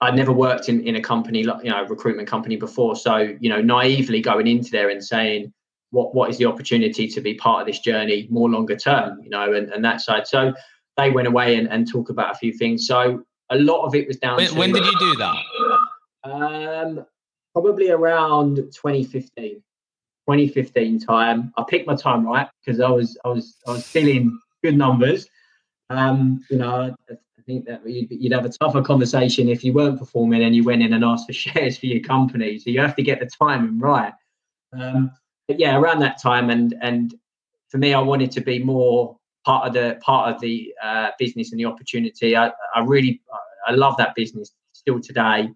[0.00, 3.50] I'd never worked in, in a company like you know recruitment company before, so you
[3.50, 5.52] know, naively going into there and saying,
[5.90, 9.30] "What what is the opportunity to be part of this journey more longer term?" You
[9.30, 10.26] know, and, and that side.
[10.26, 10.54] So
[10.96, 12.86] they went away and, and talk about a few things.
[12.86, 14.36] So a lot of it was down.
[14.36, 15.36] When, to, when did you do that?
[16.24, 17.04] Um,
[17.52, 19.62] probably around 2015.
[20.28, 21.52] 2015 time.
[21.56, 25.26] I picked my time right because I was I was I was feeling good numbers.
[25.88, 27.14] Um, you know, I,
[27.46, 30.82] think that you'd, you'd, have a tougher conversation if you weren't performing and you went
[30.82, 32.58] in and asked for shares for your company.
[32.60, 34.12] So you have to get the timing right.
[34.72, 35.10] Um,
[35.48, 37.12] but yeah, around that time, and and
[37.68, 41.50] for me, I wanted to be more part of the part of the uh, business
[41.50, 42.36] and the opportunity.
[42.36, 43.20] I, I really
[43.66, 45.48] I love that business still today.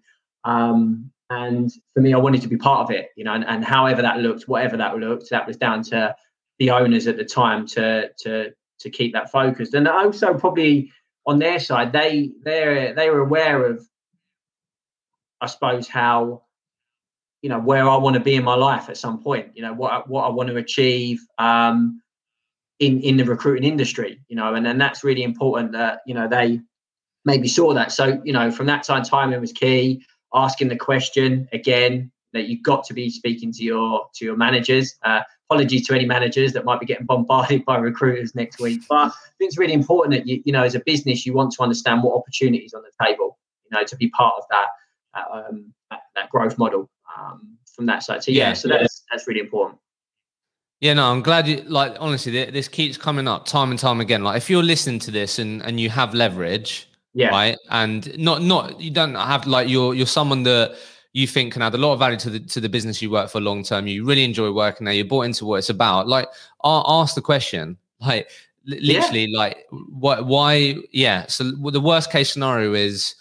[0.45, 3.65] Um, and for me, I wanted to be part of it, you know, and, and
[3.65, 6.15] however that looked, whatever that looked, that was down to
[6.59, 9.73] the owners at the time to to to keep that focused.
[9.73, 10.91] And also probably
[11.25, 13.85] on their side, they they they were aware of,
[15.41, 16.43] I suppose, how
[17.41, 19.49] you know where I want to be in my life at some point.
[19.55, 22.01] You know what what I want to achieve um,
[22.79, 24.21] in in the recruiting industry.
[24.27, 26.61] You know, and and that's really important that you know they
[27.25, 27.91] maybe saw that.
[27.91, 30.03] So you know from that time, timing was key
[30.35, 34.95] asking the question again that you've got to be speaking to your to your managers.
[35.03, 38.95] Uh, apologies to any managers that might be getting bombarded by recruiters next week, but
[38.95, 41.63] I think it's really important that you you know as a business you want to
[41.63, 44.67] understand what opportunities on the table, you know, to be part of that
[45.31, 48.23] um, that, that, growth model um, from that side.
[48.23, 49.15] So yeah, yeah so that's yeah.
[49.15, 49.79] that's really important.
[50.81, 52.51] Yeah, no, I'm glad you like honestly.
[52.51, 54.23] This keeps coming up time and time again.
[54.23, 57.29] Like if you're listening to this and and you have leverage, Yeah.
[57.29, 57.57] Right.
[57.69, 60.75] And not not you don't have like you're you're someone that
[61.13, 63.29] you think can add a lot of value to the to the business you work
[63.29, 63.87] for long term.
[63.87, 64.93] You really enjoy working there.
[64.93, 66.09] You're bought into what it's about.
[66.09, 66.27] Like,
[66.65, 67.77] ask the question.
[68.01, 68.29] Like,
[68.65, 69.37] literally, yeah.
[69.39, 70.25] like, what?
[70.25, 70.75] Why?
[70.91, 71.25] Yeah.
[71.27, 73.15] So the worst case scenario is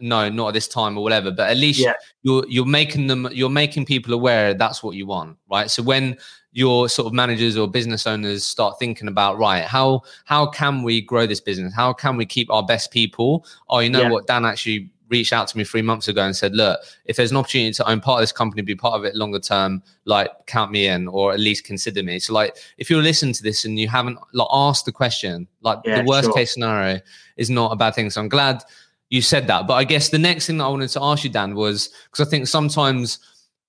[0.00, 1.32] no, not at this time or whatever.
[1.32, 1.94] But at least yeah.
[2.22, 3.28] you're you're making them.
[3.32, 5.68] You're making people aware that's what you want, right?
[5.68, 6.16] So when
[6.52, 11.00] your sort of managers or business owners start thinking about right how how can we
[11.00, 14.10] grow this business how can we keep our best people oh you know yeah.
[14.10, 17.30] what dan actually reached out to me three months ago and said, look, if there's
[17.30, 20.30] an opportunity to own part of this company, be part of it longer term, like
[20.46, 22.18] count me in or at least consider me.
[22.18, 25.78] So like if you're listening to this and you haven't like asked the question, like
[25.84, 26.34] yeah, the worst sure.
[26.34, 27.00] case scenario
[27.36, 28.10] is not a bad thing.
[28.10, 28.62] So I'm glad
[29.10, 29.66] you said that.
[29.66, 32.26] But I guess the next thing that I wanted to ask you, Dan, was because
[32.26, 33.18] I think sometimes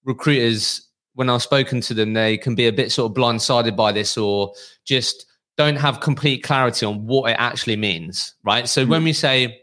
[0.03, 0.89] recruiters,
[1.20, 4.17] when I've spoken to them, they can be a bit sort of blindsided by this
[4.17, 4.53] or
[4.86, 5.26] just
[5.57, 8.36] don't have complete clarity on what it actually means.
[8.41, 8.70] Right.
[8.70, 8.91] So mm-hmm.
[8.91, 9.59] when we say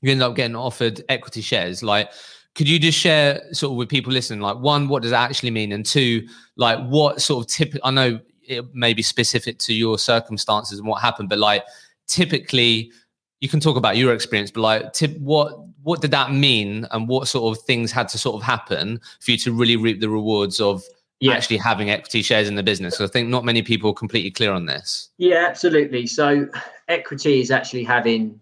[0.00, 2.10] you end up getting offered equity shares like
[2.54, 5.50] could you just share sort of with people listening like one what does that actually
[5.50, 9.72] mean and two like what sort of tip i know it may be specific to
[9.72, 11.64] your circumstances and what happened but like
[12.06, 12.92] typically
[13.40, 17.08] you can talk about your experience but like tip what what did that mean and
[17.08, 20.08] what sort of things had to sort of happen for you to really reap the
[20.08, 20.82] rewards of
[21.20, 21.32] yeah.
[21.32, 24.30] actually having equity shares in the business so i think not many people are completely
[24.30, 26.48] clear on this yeah absolutely so
[26.88, 28.38] equity is actually having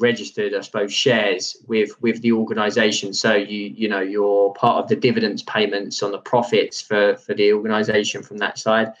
[0.00, 3.12] registered, I suppose, shares with with the organisation.
[3.12, 7.34] So you you know you're part of the dividends payments on the profits for for
[7.34, 8.92] the organisation from that side.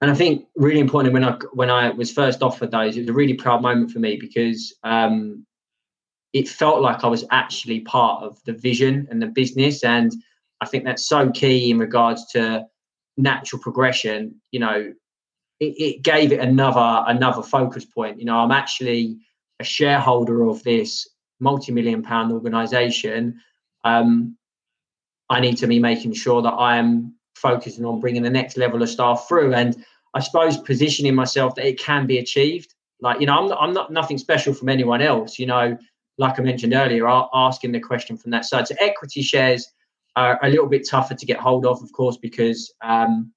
[0.00, 3.08] And I think really important when I when I was first offered those, it was
[3.08, 5.46] a really proud moment for me because um,
[6.32, 9.82] it felt like I was actually part of the vision and the business.
[9.82, 10.12] And
[10.60, 12.66] I think that's so key in regards to
[13.16, 14.40] natural progression.
[14.50, 14.92] You know,
[15.60, 18.18] it, it gave it another another focus point.
[18.18, 19.18] You know, I'm actually
[19.60, 21.08] a shareholder of this
[21.40, 23.40] multi-million pound organization
[23.84, 24.36] um,
[25.28, 28.82] i need to be making sure that i am focusing on bringing the next level
[28.82, 29.84] of staff through and
[30.14, 33.72] i suppose positioning myself that it can be achieved like you know i'm not, I'm
[33.74, 35.76] not nothing special from anyone else you know
[36.18, 39.66] like i mentioned earlier asking the question from that side so equity shares
[40.16, 43.32] are a little bit tougher to get hold of of course because um,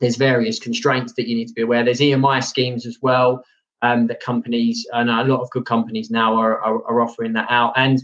[0.00, 3.44] there's various constraints that you need to be aware there's emi schemes as well
[3.82, 7.46] um, that companies and a lot of good companies now are, are, are, offering that
[7.50, 7.72] out.
[7.76, 8.00] And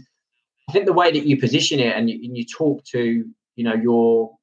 [0.67, 3.25] I think the way that you position it and you, and you talk to
[3.55, 4.35] you know your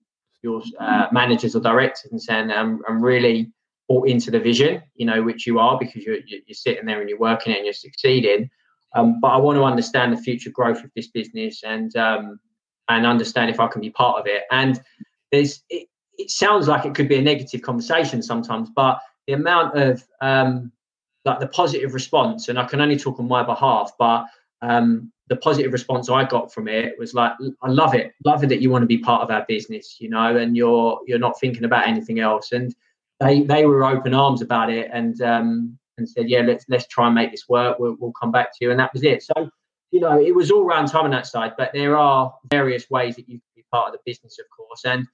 [0.42, 3.50] your uh, managers or directors and saying I'm, I'm really
[3.88, 7.08] bought into the vision, you know, which you are because you're, you're sitting there and
[7.08, 8.50] you're working it and you're succeeding.
[8.94, 12.38] Um, but I want to understand the future growth of this business and um,
[12.88, 14.42] and understand if I can be part of it.
[14.50, 14.80] And
[15.32, 19.76] there's it, it sounds like it could be a negative conversation sometimes, but the amount
[19.76, 20.70] of um,
[21.24, 24.26] like the positive response, and I can only talk on my behalf, but
[24.62, 27.32] um, the positive response I got from it was like,
[27.62, 30.10] I love it, love it that you want to be part of our business, you
[30.10, 32.52] know, and you're you're not thinking about anything else.
[32.52, 32.74] And
[33.20, 37.06] they they were open arms about it and um, and said, yeah, let's let's try
[37.06, 37.78] and make this work.
[37.78, 39.22] We'll, we'll come back to you, and that was it.
[39.22, 39.50] So
[39.90, 43.16] you know, it was all round time on that side, but there are various ways
[43.16, 45.06] that you can be part of the business, of course, and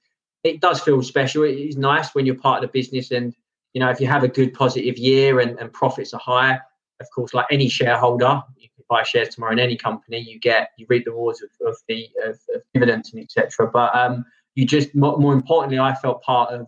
[0.43, 1.43] it does feel special.
[1.43, 3.35] It is nice when you're part of the business and
[3.73, 6.61] you know, if you have a good positive year and, and profits are higher,
[6.99, 10.71] of course, like any shareholder, you can buy shares tomorrow in any company, you get
[10.77, 13.69] you reap the rewards of, of the of, of dividends and etc.
[13.71, 16.67] But um, you just more, more importantly, I felt part of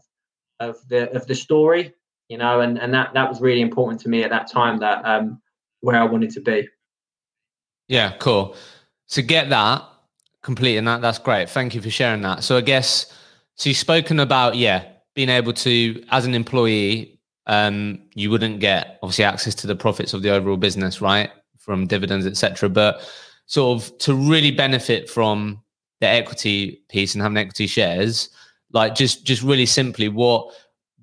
[0.60, 1.94] of the of the story,
[2.30, 4.80] you know, and and that that was really important to me at that time.
[4.80, 5.42] That um,
[5.82, 6.68] where I wanted to be.
[7.88, 8.56] Yeah, cool.
[9.10, 9.84] To get that
[10.42, 11.50] complete and that that's great.
[11.50, 12.44] Thank you for sharing that.
[12.44, 13.12] So I guess
[13.56, 19.00] so you've spoken about yeah being able to, as an employee, um, you wouldn't get
[19.04, 21.30] obviously access to the profits of the overall business, right,
[21.60, 22.70] from dividends, etc.
[22.70, 23.02] But
[23.46, 25.62] sort of to really benefit from
[26.00, 28.30] the equity piece and having equity shares,
[28.72, 30.54] like just just really simply, what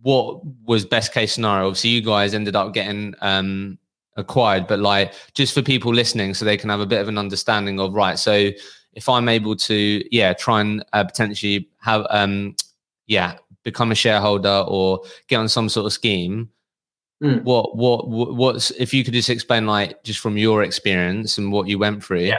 [0.02, 1.66] what was best case scenario?
[1.66, 3.78] Obviously, you guys ended up getting um,
[4.16, 7.18] acquired, but like just for people listening, so they can have a bit of an
[7.18, 8.18] understanding of right.
[8.18, 8.50] So
[8.92, 12.56] if I'm able to, yeah, try and uh, potentially have, um,
[13.06, 16.50] yeah, become a shareholder or get on some sort of scheme
[17.22, 17.42] mm.
[17.44, 21.68] what what what's if you could just explain like just from your experience and what
[21.68, 22.38] you went through yeah.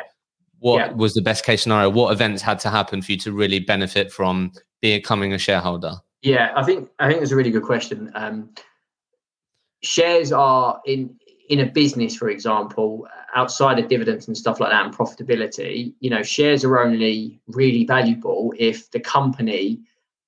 [0.59, 0.91] what yeah.
[0.93, 4.11] was the best case scenario what events had to happen for you to really benefit
[4.11, 4.51] from
[4.81, 8.49] becoming a shareholder yeah i think i think it's a really good question um,
[9.83, 11.15] shares are in
[11.51, 16.09] in a business for example outside of dividends and stuff like that and profitability you
[16.09, 19.79] know shares are only really valuable if the company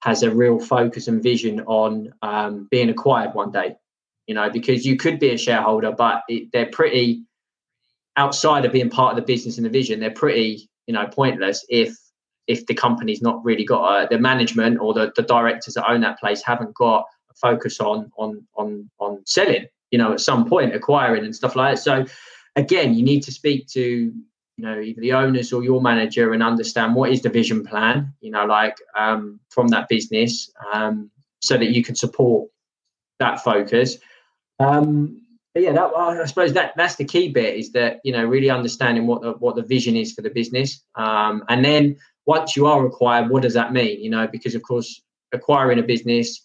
[0.03, 3.74] has a real focus and vision on um, being acquired one day.
[4.28, 7.24] You know, because you could be a shareholder, but it, they're pretty
[8.17, 11.65] outside of being part of the business and the vision, they're pretty, you know, pointless
[11.69, 11.97] if
[12.47, 16.01] if the company's not really got a, the management or the, the directors that own
[16.01, 20.50] that place haven't got a focus on on on on selling, you know, at some
[20.50, 21.82] point acquiring and stuff like that.
[21.82, 22.06] So
[22.56, 24.12] again, you need to speak to
[24.58, 28.14] you know either the owners or your manager and understand what is the vision plan
[28.22, 31.10] you know like um, from that business um,
[31.41, 32.50] so that you can support
[33.20, 33.98] that focus.
[34.60, 35.20] Um,
[35.56, 39.06] yeah that, i suppose that that's the key bit is that you know really understanding
[39.06, 40.84] what the what the vision is for the business.
[40.96, 44.02] Um, and then once you are acquired what does that mean?
[44.02, 44.89] You know because of course
[45.32, 46.41] acquiring a business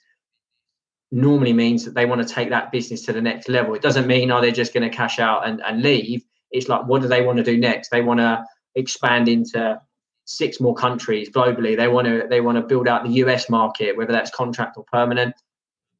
[1.10, 3.74] normally means that they want to take that business to the next level.
[3.74, 6.22] It doesn't mean are oh, they just going to cash out and, and leave.
[6.50, 7.90] It's like what do they want to do next?
[7.90, 8.44] They want to
[8.74, 9.80] expand into
[10.24, 11.76] six more countries globally.
[11.76, 14.84] They want to they want to build out the us market whether that's contract or
[14.84, 15.34] permanent.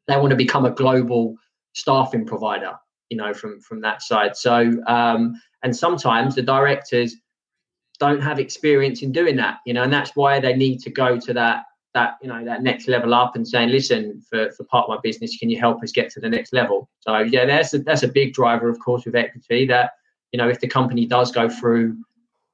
[0.06, 1.36] They want to become a global
[1.74, 2.74] staffing provider
[3.08, 4.36] you know from from that side.
[4.36, 7.16] So um and sometimes the directors
[7.98, 11.18] don't have experience in doing that you know and that's why they need to go
[11.18, 14.88] to that that you know that next level up and saying listen for, for part
[14.88, 16.88] of my business can you help us get to the next level?
[17.00, 19.92] So yeah that's a, that's a big driver of course with equity that
[20.32, 21.96] you know if the company does go through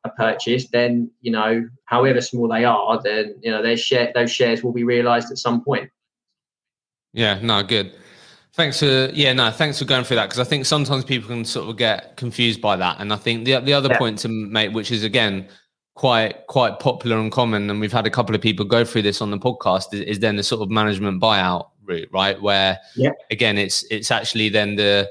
[0.05, 4.30] a purchase then you know however small they are then you know their share those
[4.30, 5.91] shares will be realized at some point.
[7.12, 7.93] Yeah no good.
[8.53, 11.45] Thanks for yeah no thanks for going through that because i think sometimes people can
[11.45, 13.99] sort of get confused by that and i think the, the other yeah.
[13.99, 15.49] point to make which is again
[15.95, 19.21] quite quite popular and common and we've had a couple of people go through this
[19.21, 23.11] on the podcast is, is then the sort of management buyout route right where yeah.
[23.31, 25.09] again it's it's actually then the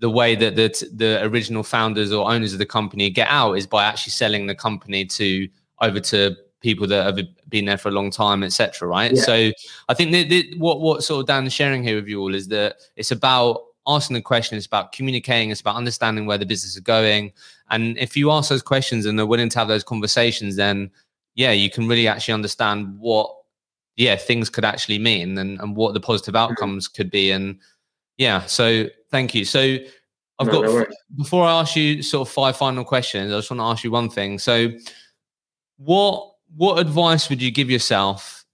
[0.00, 3.66] the way that the the original founders or owners of the company get out is
[3.66, 5.48] by actually selling the company to
[5.80, 8.88] over to people that have been there for a long time, etc.
[8.88, 9.12] Right.
[9.12, 9.22] Yeah.
[9.22, 9.52] So
[9.88, 12.48] I think that, that what what sort of Dan's sharing here with you all is
[12.48, 16.74] that it's about asking the question, it's about communicating, it's about understanding where the business
[16.74, 17.32] is going.
[17.70, 20.90] And if you ask those questions and they're willing to have those conversations, then
[21.34, 23.32] yeah, you can really actually understand what
[23.96, 26.52] yeah things could actually mean and, and what the positive mm-hmm.
[26.52, 27.30] outcomes could be.
[27.30, 27.58] And
[28.18, 29.44] yeah, so thank you.
[29.44, 29.78] So
[30.38, 30.86] I've no, got no
[31.16, 33.90] before I ask you sort of five final questions, I just want to ask you
[33.90, 34.38] one thing.
[34.38, 34.68] So
[35.76, 38.44] what what advice would you give yourself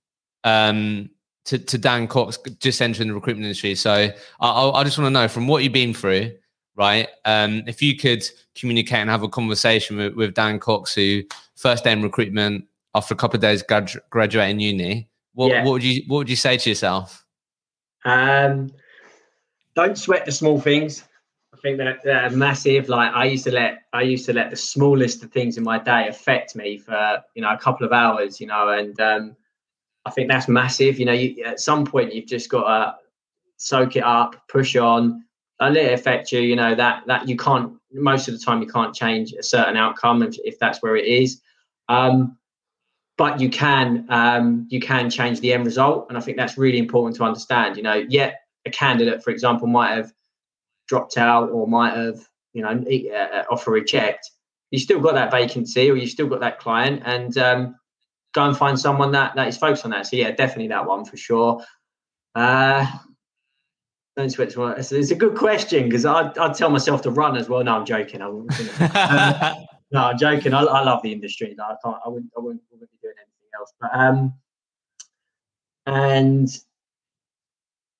[0.44, 1.10] um,
[1.44, 3.74] to, to Dan Cox just entering the recruitment industry?
[3.74, 4.10] So
[4.40, 6.32] I, I just want to know from what you've been through,
[6.74, 7.08] right?
[7.24, 11.22] Um, if you could communicate and have a conversation with, with Dan Cox, who
[11.56, 15.64] first day in recruitment after a couple of days gradu- graduating uni, what, yeah.
[15.64, 17.24] what would you what would you say to yourself?
[18.04, 18.70] Um,
[19.74, 21.04] don't sweat the small things.
[21.54, 22.88] I think that they're massive.
[22.88, 25.78] Like I used to let I used to let the smallest of things in my
[25.78, 28.40] day affect me for you know a couple of hours.
[28.40, 29.36] You know, and um,
[30.04, 30.98] I think that's massive.
[30.98, 32.96] You know, you, at some point you've just got to
[33.56, 35.24] soak it up, push on,
[35.66, 36.40] and it affect you.
[36.40, 39.76] You know that that you can't most of the time you can't change a certain
[39.76, 41.40] outcome if if that's where it is.
[41.88, 42.36] Um,
[43.18, 46.78] but you can um, you can change the end result, and I think that's really
[46.78, 47.76] important to understand.
[47.76, 50.12] You know, yet a candidate, for example, might have
[50.88, 52.20] dropped out or might have,
[52.52, 54.30] you know, uh, uh, offer reject,
[54.70, 57.76] you still got that vacancy or you still got that client and um,
[58.34, 60.06] go and find someone that, that is focused on that.
[60.06, 61.64] So yeah, definitely that one for sure.
[62.34, 62.86] Uh,
[64.16, 64.78] don't switch one.
[64.78, 67.64] It's, it's a good question because I'd, I'd tell myself to run as well.
[67.64, 68.20] No, I'm joking.
[68.20, 70.52] I um, no, I'm joking.
[70.54, 71.56] I, I love the industry.
[71.58, 71.96] I can't.
[72.04, 72.30] I wouldn't.
[72.36, 73.72] I wouldn't, wouldn't be doing anything else.
[73.80, 74.34] But um,
[75.86, 76.48] and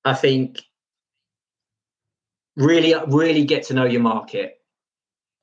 [0.04, 0.62] I think
[2.56, 4.58] really, really get to know your market.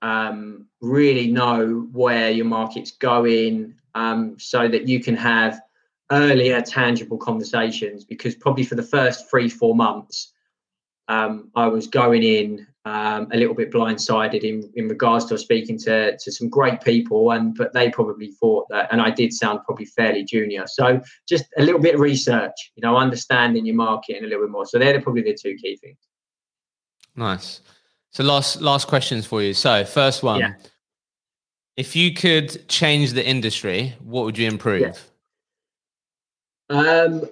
[0.02, 5.60] Um, really know where your market's going, um, so that you can have
[6.12, 8.06] earlier, tangible conversations.
[8.06, 10.32] Because probably for the first three, four months,
[11.10, 15.78] um, I was going in um, a little bit blindsided in, in regards to speaking
[15.80, 19.60] to, to some great people, and but they probably thought that, and I did sound
[19.66, 20.66] probably fairly junior.
[20.68, 24.46] So just a little bit of research, you know, understanding your market and a little
[24.46, 24.66] bit more.
[24.66, 25.98] So they're probably the two key things.
[27.16, 27.62] Nice.
[28.12, 29.54] So last last questions for you.
[29.54, 30.54] So first one, yeah.
[31.76, 35.04] if you could change the industry, what would you improve?
[36.70, 36.80] Yeah.
[36.80, 37.24] Um,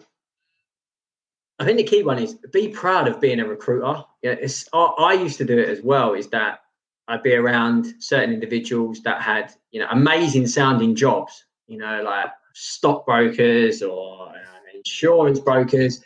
[1.59, 4.03] I think the key one is be proud of being a recruiter.
[4.21, 6.13] Yeah, it's I, I, used to do it as well.
[6.13, 6.59] Is that
[7.07, 12.29] I'd be around certain individuals that had you know amazing sounding jobs, you know, like
[12.53, 16.03] stockbrokers or uh, insurance brokers,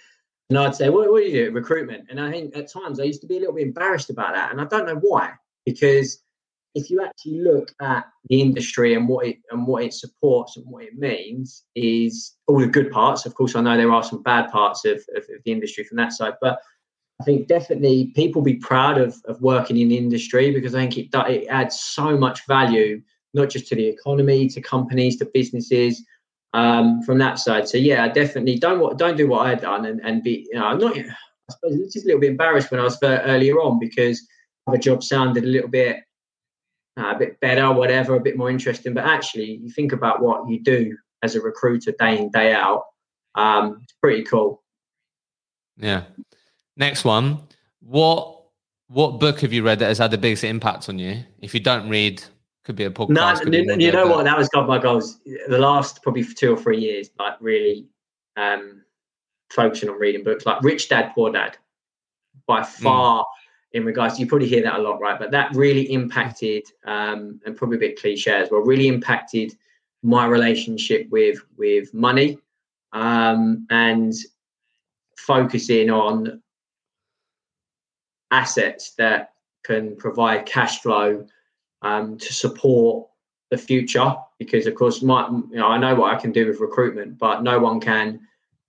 [0.50, 1.52] and I'd say, what, what do you do?
[1.52, 2.08] Recruitment.
[2.10, 4.52] And I think at times I used to be a little bit embarrassed about that,
[4.52, 5.34] and I don't know why,
[5.66, 6.24] because
[6.74, 10.66] if you actually look at the industry and what it and what it supports and
[10.66, 13.26] what it means is all the good parts.
[13.26, 15.98] Of course, I know there are some bad parts of, of, of the industry from
[15.98, 16.60] that side, but
[17.20, 20.98] I think definitely people be proud of, of working in the industry because I think
[20.98, 23.02] it, it adds so much value,
[23.34, 26.04] not just to the economy, to companies, to businesses
[26.54, 27.68] um, from that side.
[27.68, 30.66] So yeah, definitely don't don't do what I had done and, and be, you know,
[30.66, 31.04] I'm not, I
[31.50, 34.26] suppose it's just a little bit embarrassed when I was earlier on because
[34.72, 35.98] the job sounded a little bit
[36.98, 38.94] uh, a bit better, whatever, a bit more interesting.
[38.94, 42.86] But actually, you think about what you do as a recruiter day in day out.
[43.36, 44.62] Um, it's pretty cool.
[45.78, 46.04] Yeah.
[46.78, 47.40] Next one.
[47.80, 48.42] What
[48.88, 51.24] what book have you read that has had the biggest impact on you?
[51.42, 52.22] If you don't read,
[52.66, 53.46] could be a podcast.
[53.46, 54.26] No, you, you know what?
[54.26, 55.20] That was got my goals.
[55.48, 57.88] The last probably two or three years, like really
[58.36, 58.84] um,
[59.50, 61.58] focusing on reading books, like Rich Dad Poor Dad.
[62.48, 62.84] By hmm.
[62.84, 63.26] far, mm
[63.74, 65.18] in regards you probably hear that a lot right?
[65.20, 69.56] But that really impacted um, and probably a bit cliche as well really impacted
[70.04, 72.38] my relationship with with money
[72.94, 74.14] um, and
[75.18, 76.42] focusing on
[78.32, 81.26] assets that can provide cash flow
[81.82, 83.08] um, to support
[83.52, 84.16] the future.
[84.40, 87.44] Because of course my you know I know what I can do with recruitment but
[87.44, 88.20] no one can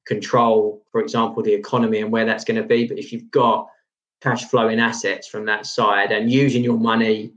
[0.04, 2.86] control for example the economy and where that's going to be.
[2.86, 3.68] But if you've got
[4.22, 7.32] cash flowing assets from that side and using your money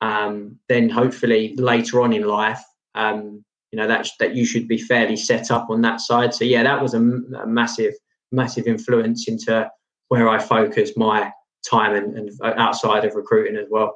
[0.00, 2.62] um, then hopefully later on in life
[2.94, 6.34] um, you know that that you should be fairly set up on that side.
[6.34, 7.94] So yeah that was a, a massive
[8.32, 9.70] massive influence into
[10.08, 11.32] where i focus my
[11.68, 13.94] time and, and outside of recruiting as well.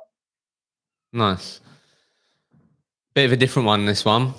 [1.13, 1.61] Nice.
[3.15, 4.35] Bit of a different one this one.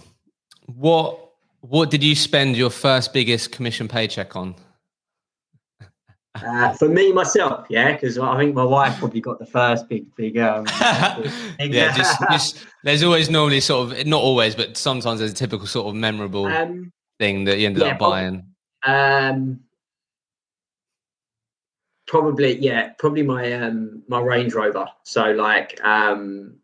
[0.66, 1.20] What
[1.62, 4.56] what did you spend your first biggest commission paycheck on
[6.36, 10.14] uh, for me myself, yeah, because I think my wife probably got the first big,
[10.16, 10.38] big.
[10.38, 10.64] Um,
[11.60, 15.36] big yeah, just, just, there's always normally sort of not always, but sometimes there's a
[15.36, 18.48] typical sort of memorable um, thing that you ended yeah, up buying.
[18.84, 19.60] Um,
[22.08, 24.88] probably, yeah, probably my um my Range Rover.
[25.04, 26.56] So like, um,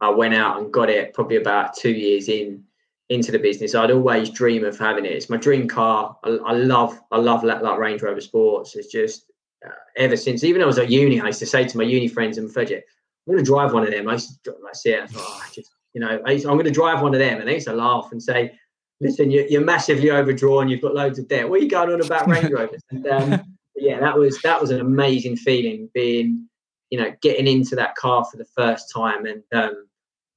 [0.00, 2.65] I went out and got it probably about two years in
[3.08, 3.74] into the business.
[3.74, 5.12] I'd always dream of having it.
[5.12, 6.16] It's my dream car.
[6.24, 8.74] I, I love, I love that, that Range Rover Sports.
[8.74, 9.30] It's just
[9.64, 12.08] uh, ever since, even I was at uni, I used to say to my uni
[12.08, 12.82] friends in Fudget,
[13.26, 14.08] I'm going to drive one of them.
[14.08, 15.02] I used to like, see it.
[15.02, 17.38] I thought, oh, I just, you know, I am going to drive one of them.
[17.38, 18.58] And they used to laugh and say,
[19.00, 20.68] listen, you're, you're massively overdrawn.
[20.68, 21.48] You've got loads of debt.
[21.48, 22.82] What are you going on about Range Rovers?
[22.90, 26.48] And um, yeah, that was, that was an amazing feeling being,
[26.90, 29.26] you know, getting into that car for the first time.
[29.26, 29.86] And, um,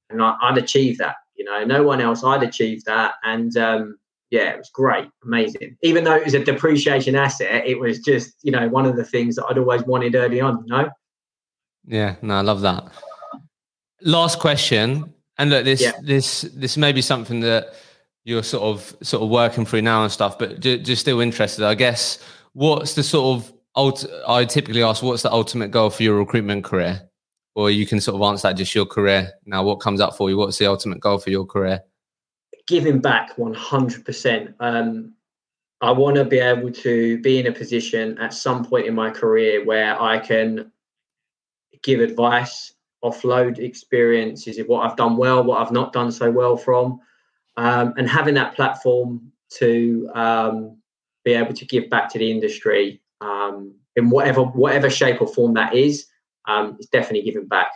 [0.08, 3.98] and I, I'd achieved that you know, no one else I'd achieved that, and um,
[4.30, 5.78] yeah, it was great, amazing.
[5.82, 9.04] Even though it was a depreciation asset, it was just you know one of the
[9.04, 10.62] things that I'd always wanted early on.
[10.66, 10.90] You know.
[11.86, 12.92] Yeah, no, I love that.
[14.02, 15.92] Last question, and look, this yeah.
[16.02, 17.72] this this may be something that
[18.24, 21.64] you're sort of sort of working through now and stuff, but just, just still interested.
[21.64, 22.22] I guess
[22.52, 26.64] what's the sort of ult- I typically ask, what's the ultimate goal for your recruitment
[26.64, 27.09] career?
[27.54, 29.32] Or you can sort of answer that just your career.
[29.44, 30.36] Now, what comes up for you?
[30.36, 31.82] What's the ultimate goal for your career?
[32.66, 34.54] Giving back 100%.
[34.60, 35.14] Um,
[35.80, 39.10] I want to be able to be in a position at some point in my
[39.10, 40.70] career where I can
[41.82, 46.56] give advice, offload experiences of what I've done well, what I've not done so well
[46.56, 47.00] from,
[47.56, 50.76] um, and having that platform to um,
[51.24, 55.54] be able to give back to the industry um, in whatever whatever shape or form
[55.54, 56.06] that is
[56.50, 57.72] um, it's definitely giving back.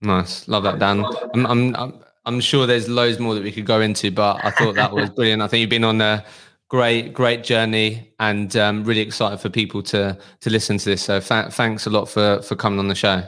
[0.00, 1.04] Nice, love that, Dan.
[1.34, 4.50] I'm, I'm, I'm, I'm sure there's loads more that we could go into, but I
[4.50, 5.42] thought that was brilliant.
[5.42, 6.24] I think you've been on a
[6.68, 11.02] great, great journey, and um, really excited for people to to listen to this.
[11.02, 13.22] So fa- thanks a lot for for coming on the show.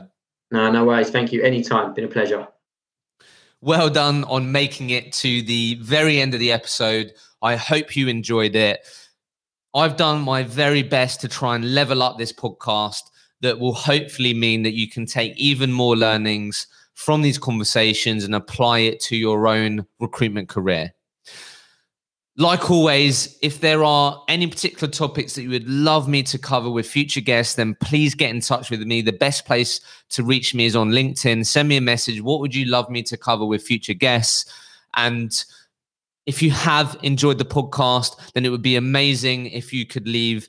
[0.51, 1.11] No, no worries.
[1.11, 1.43] Thank you.
[1.43, 1.95] Anytime.
[1.95, 2.47] Been a pleasure.
[3.61, 7.13] Well done on making it to the very end of the episode.
[7.41, 8.81] I hope you enjoyed it.
[9.75, 13.03] I've done my very best to try and level up this podcast
[13.41, 18.35] that will hopefully mean that you can take even more learnings from these conversations and
[18.35, 20.93] apply it to your own recruitment career.
[22.37, 26.69] Like always, if there are any particular topics that you would love me to cover
[26.69, 29.03] with future guests, then please get in touch with me.
[29.03, 29.81] The best place
[30.11, 31.47] to reach me is on LinkedIn.
[31.47, 32.21] Send me a message.
[32.21, 34.53] What would you love me to cover with future guests?
[34.97, 35.45] And
[36.27, 40.49] if you have enjoyed the podcast, then it would be amazing if you could leave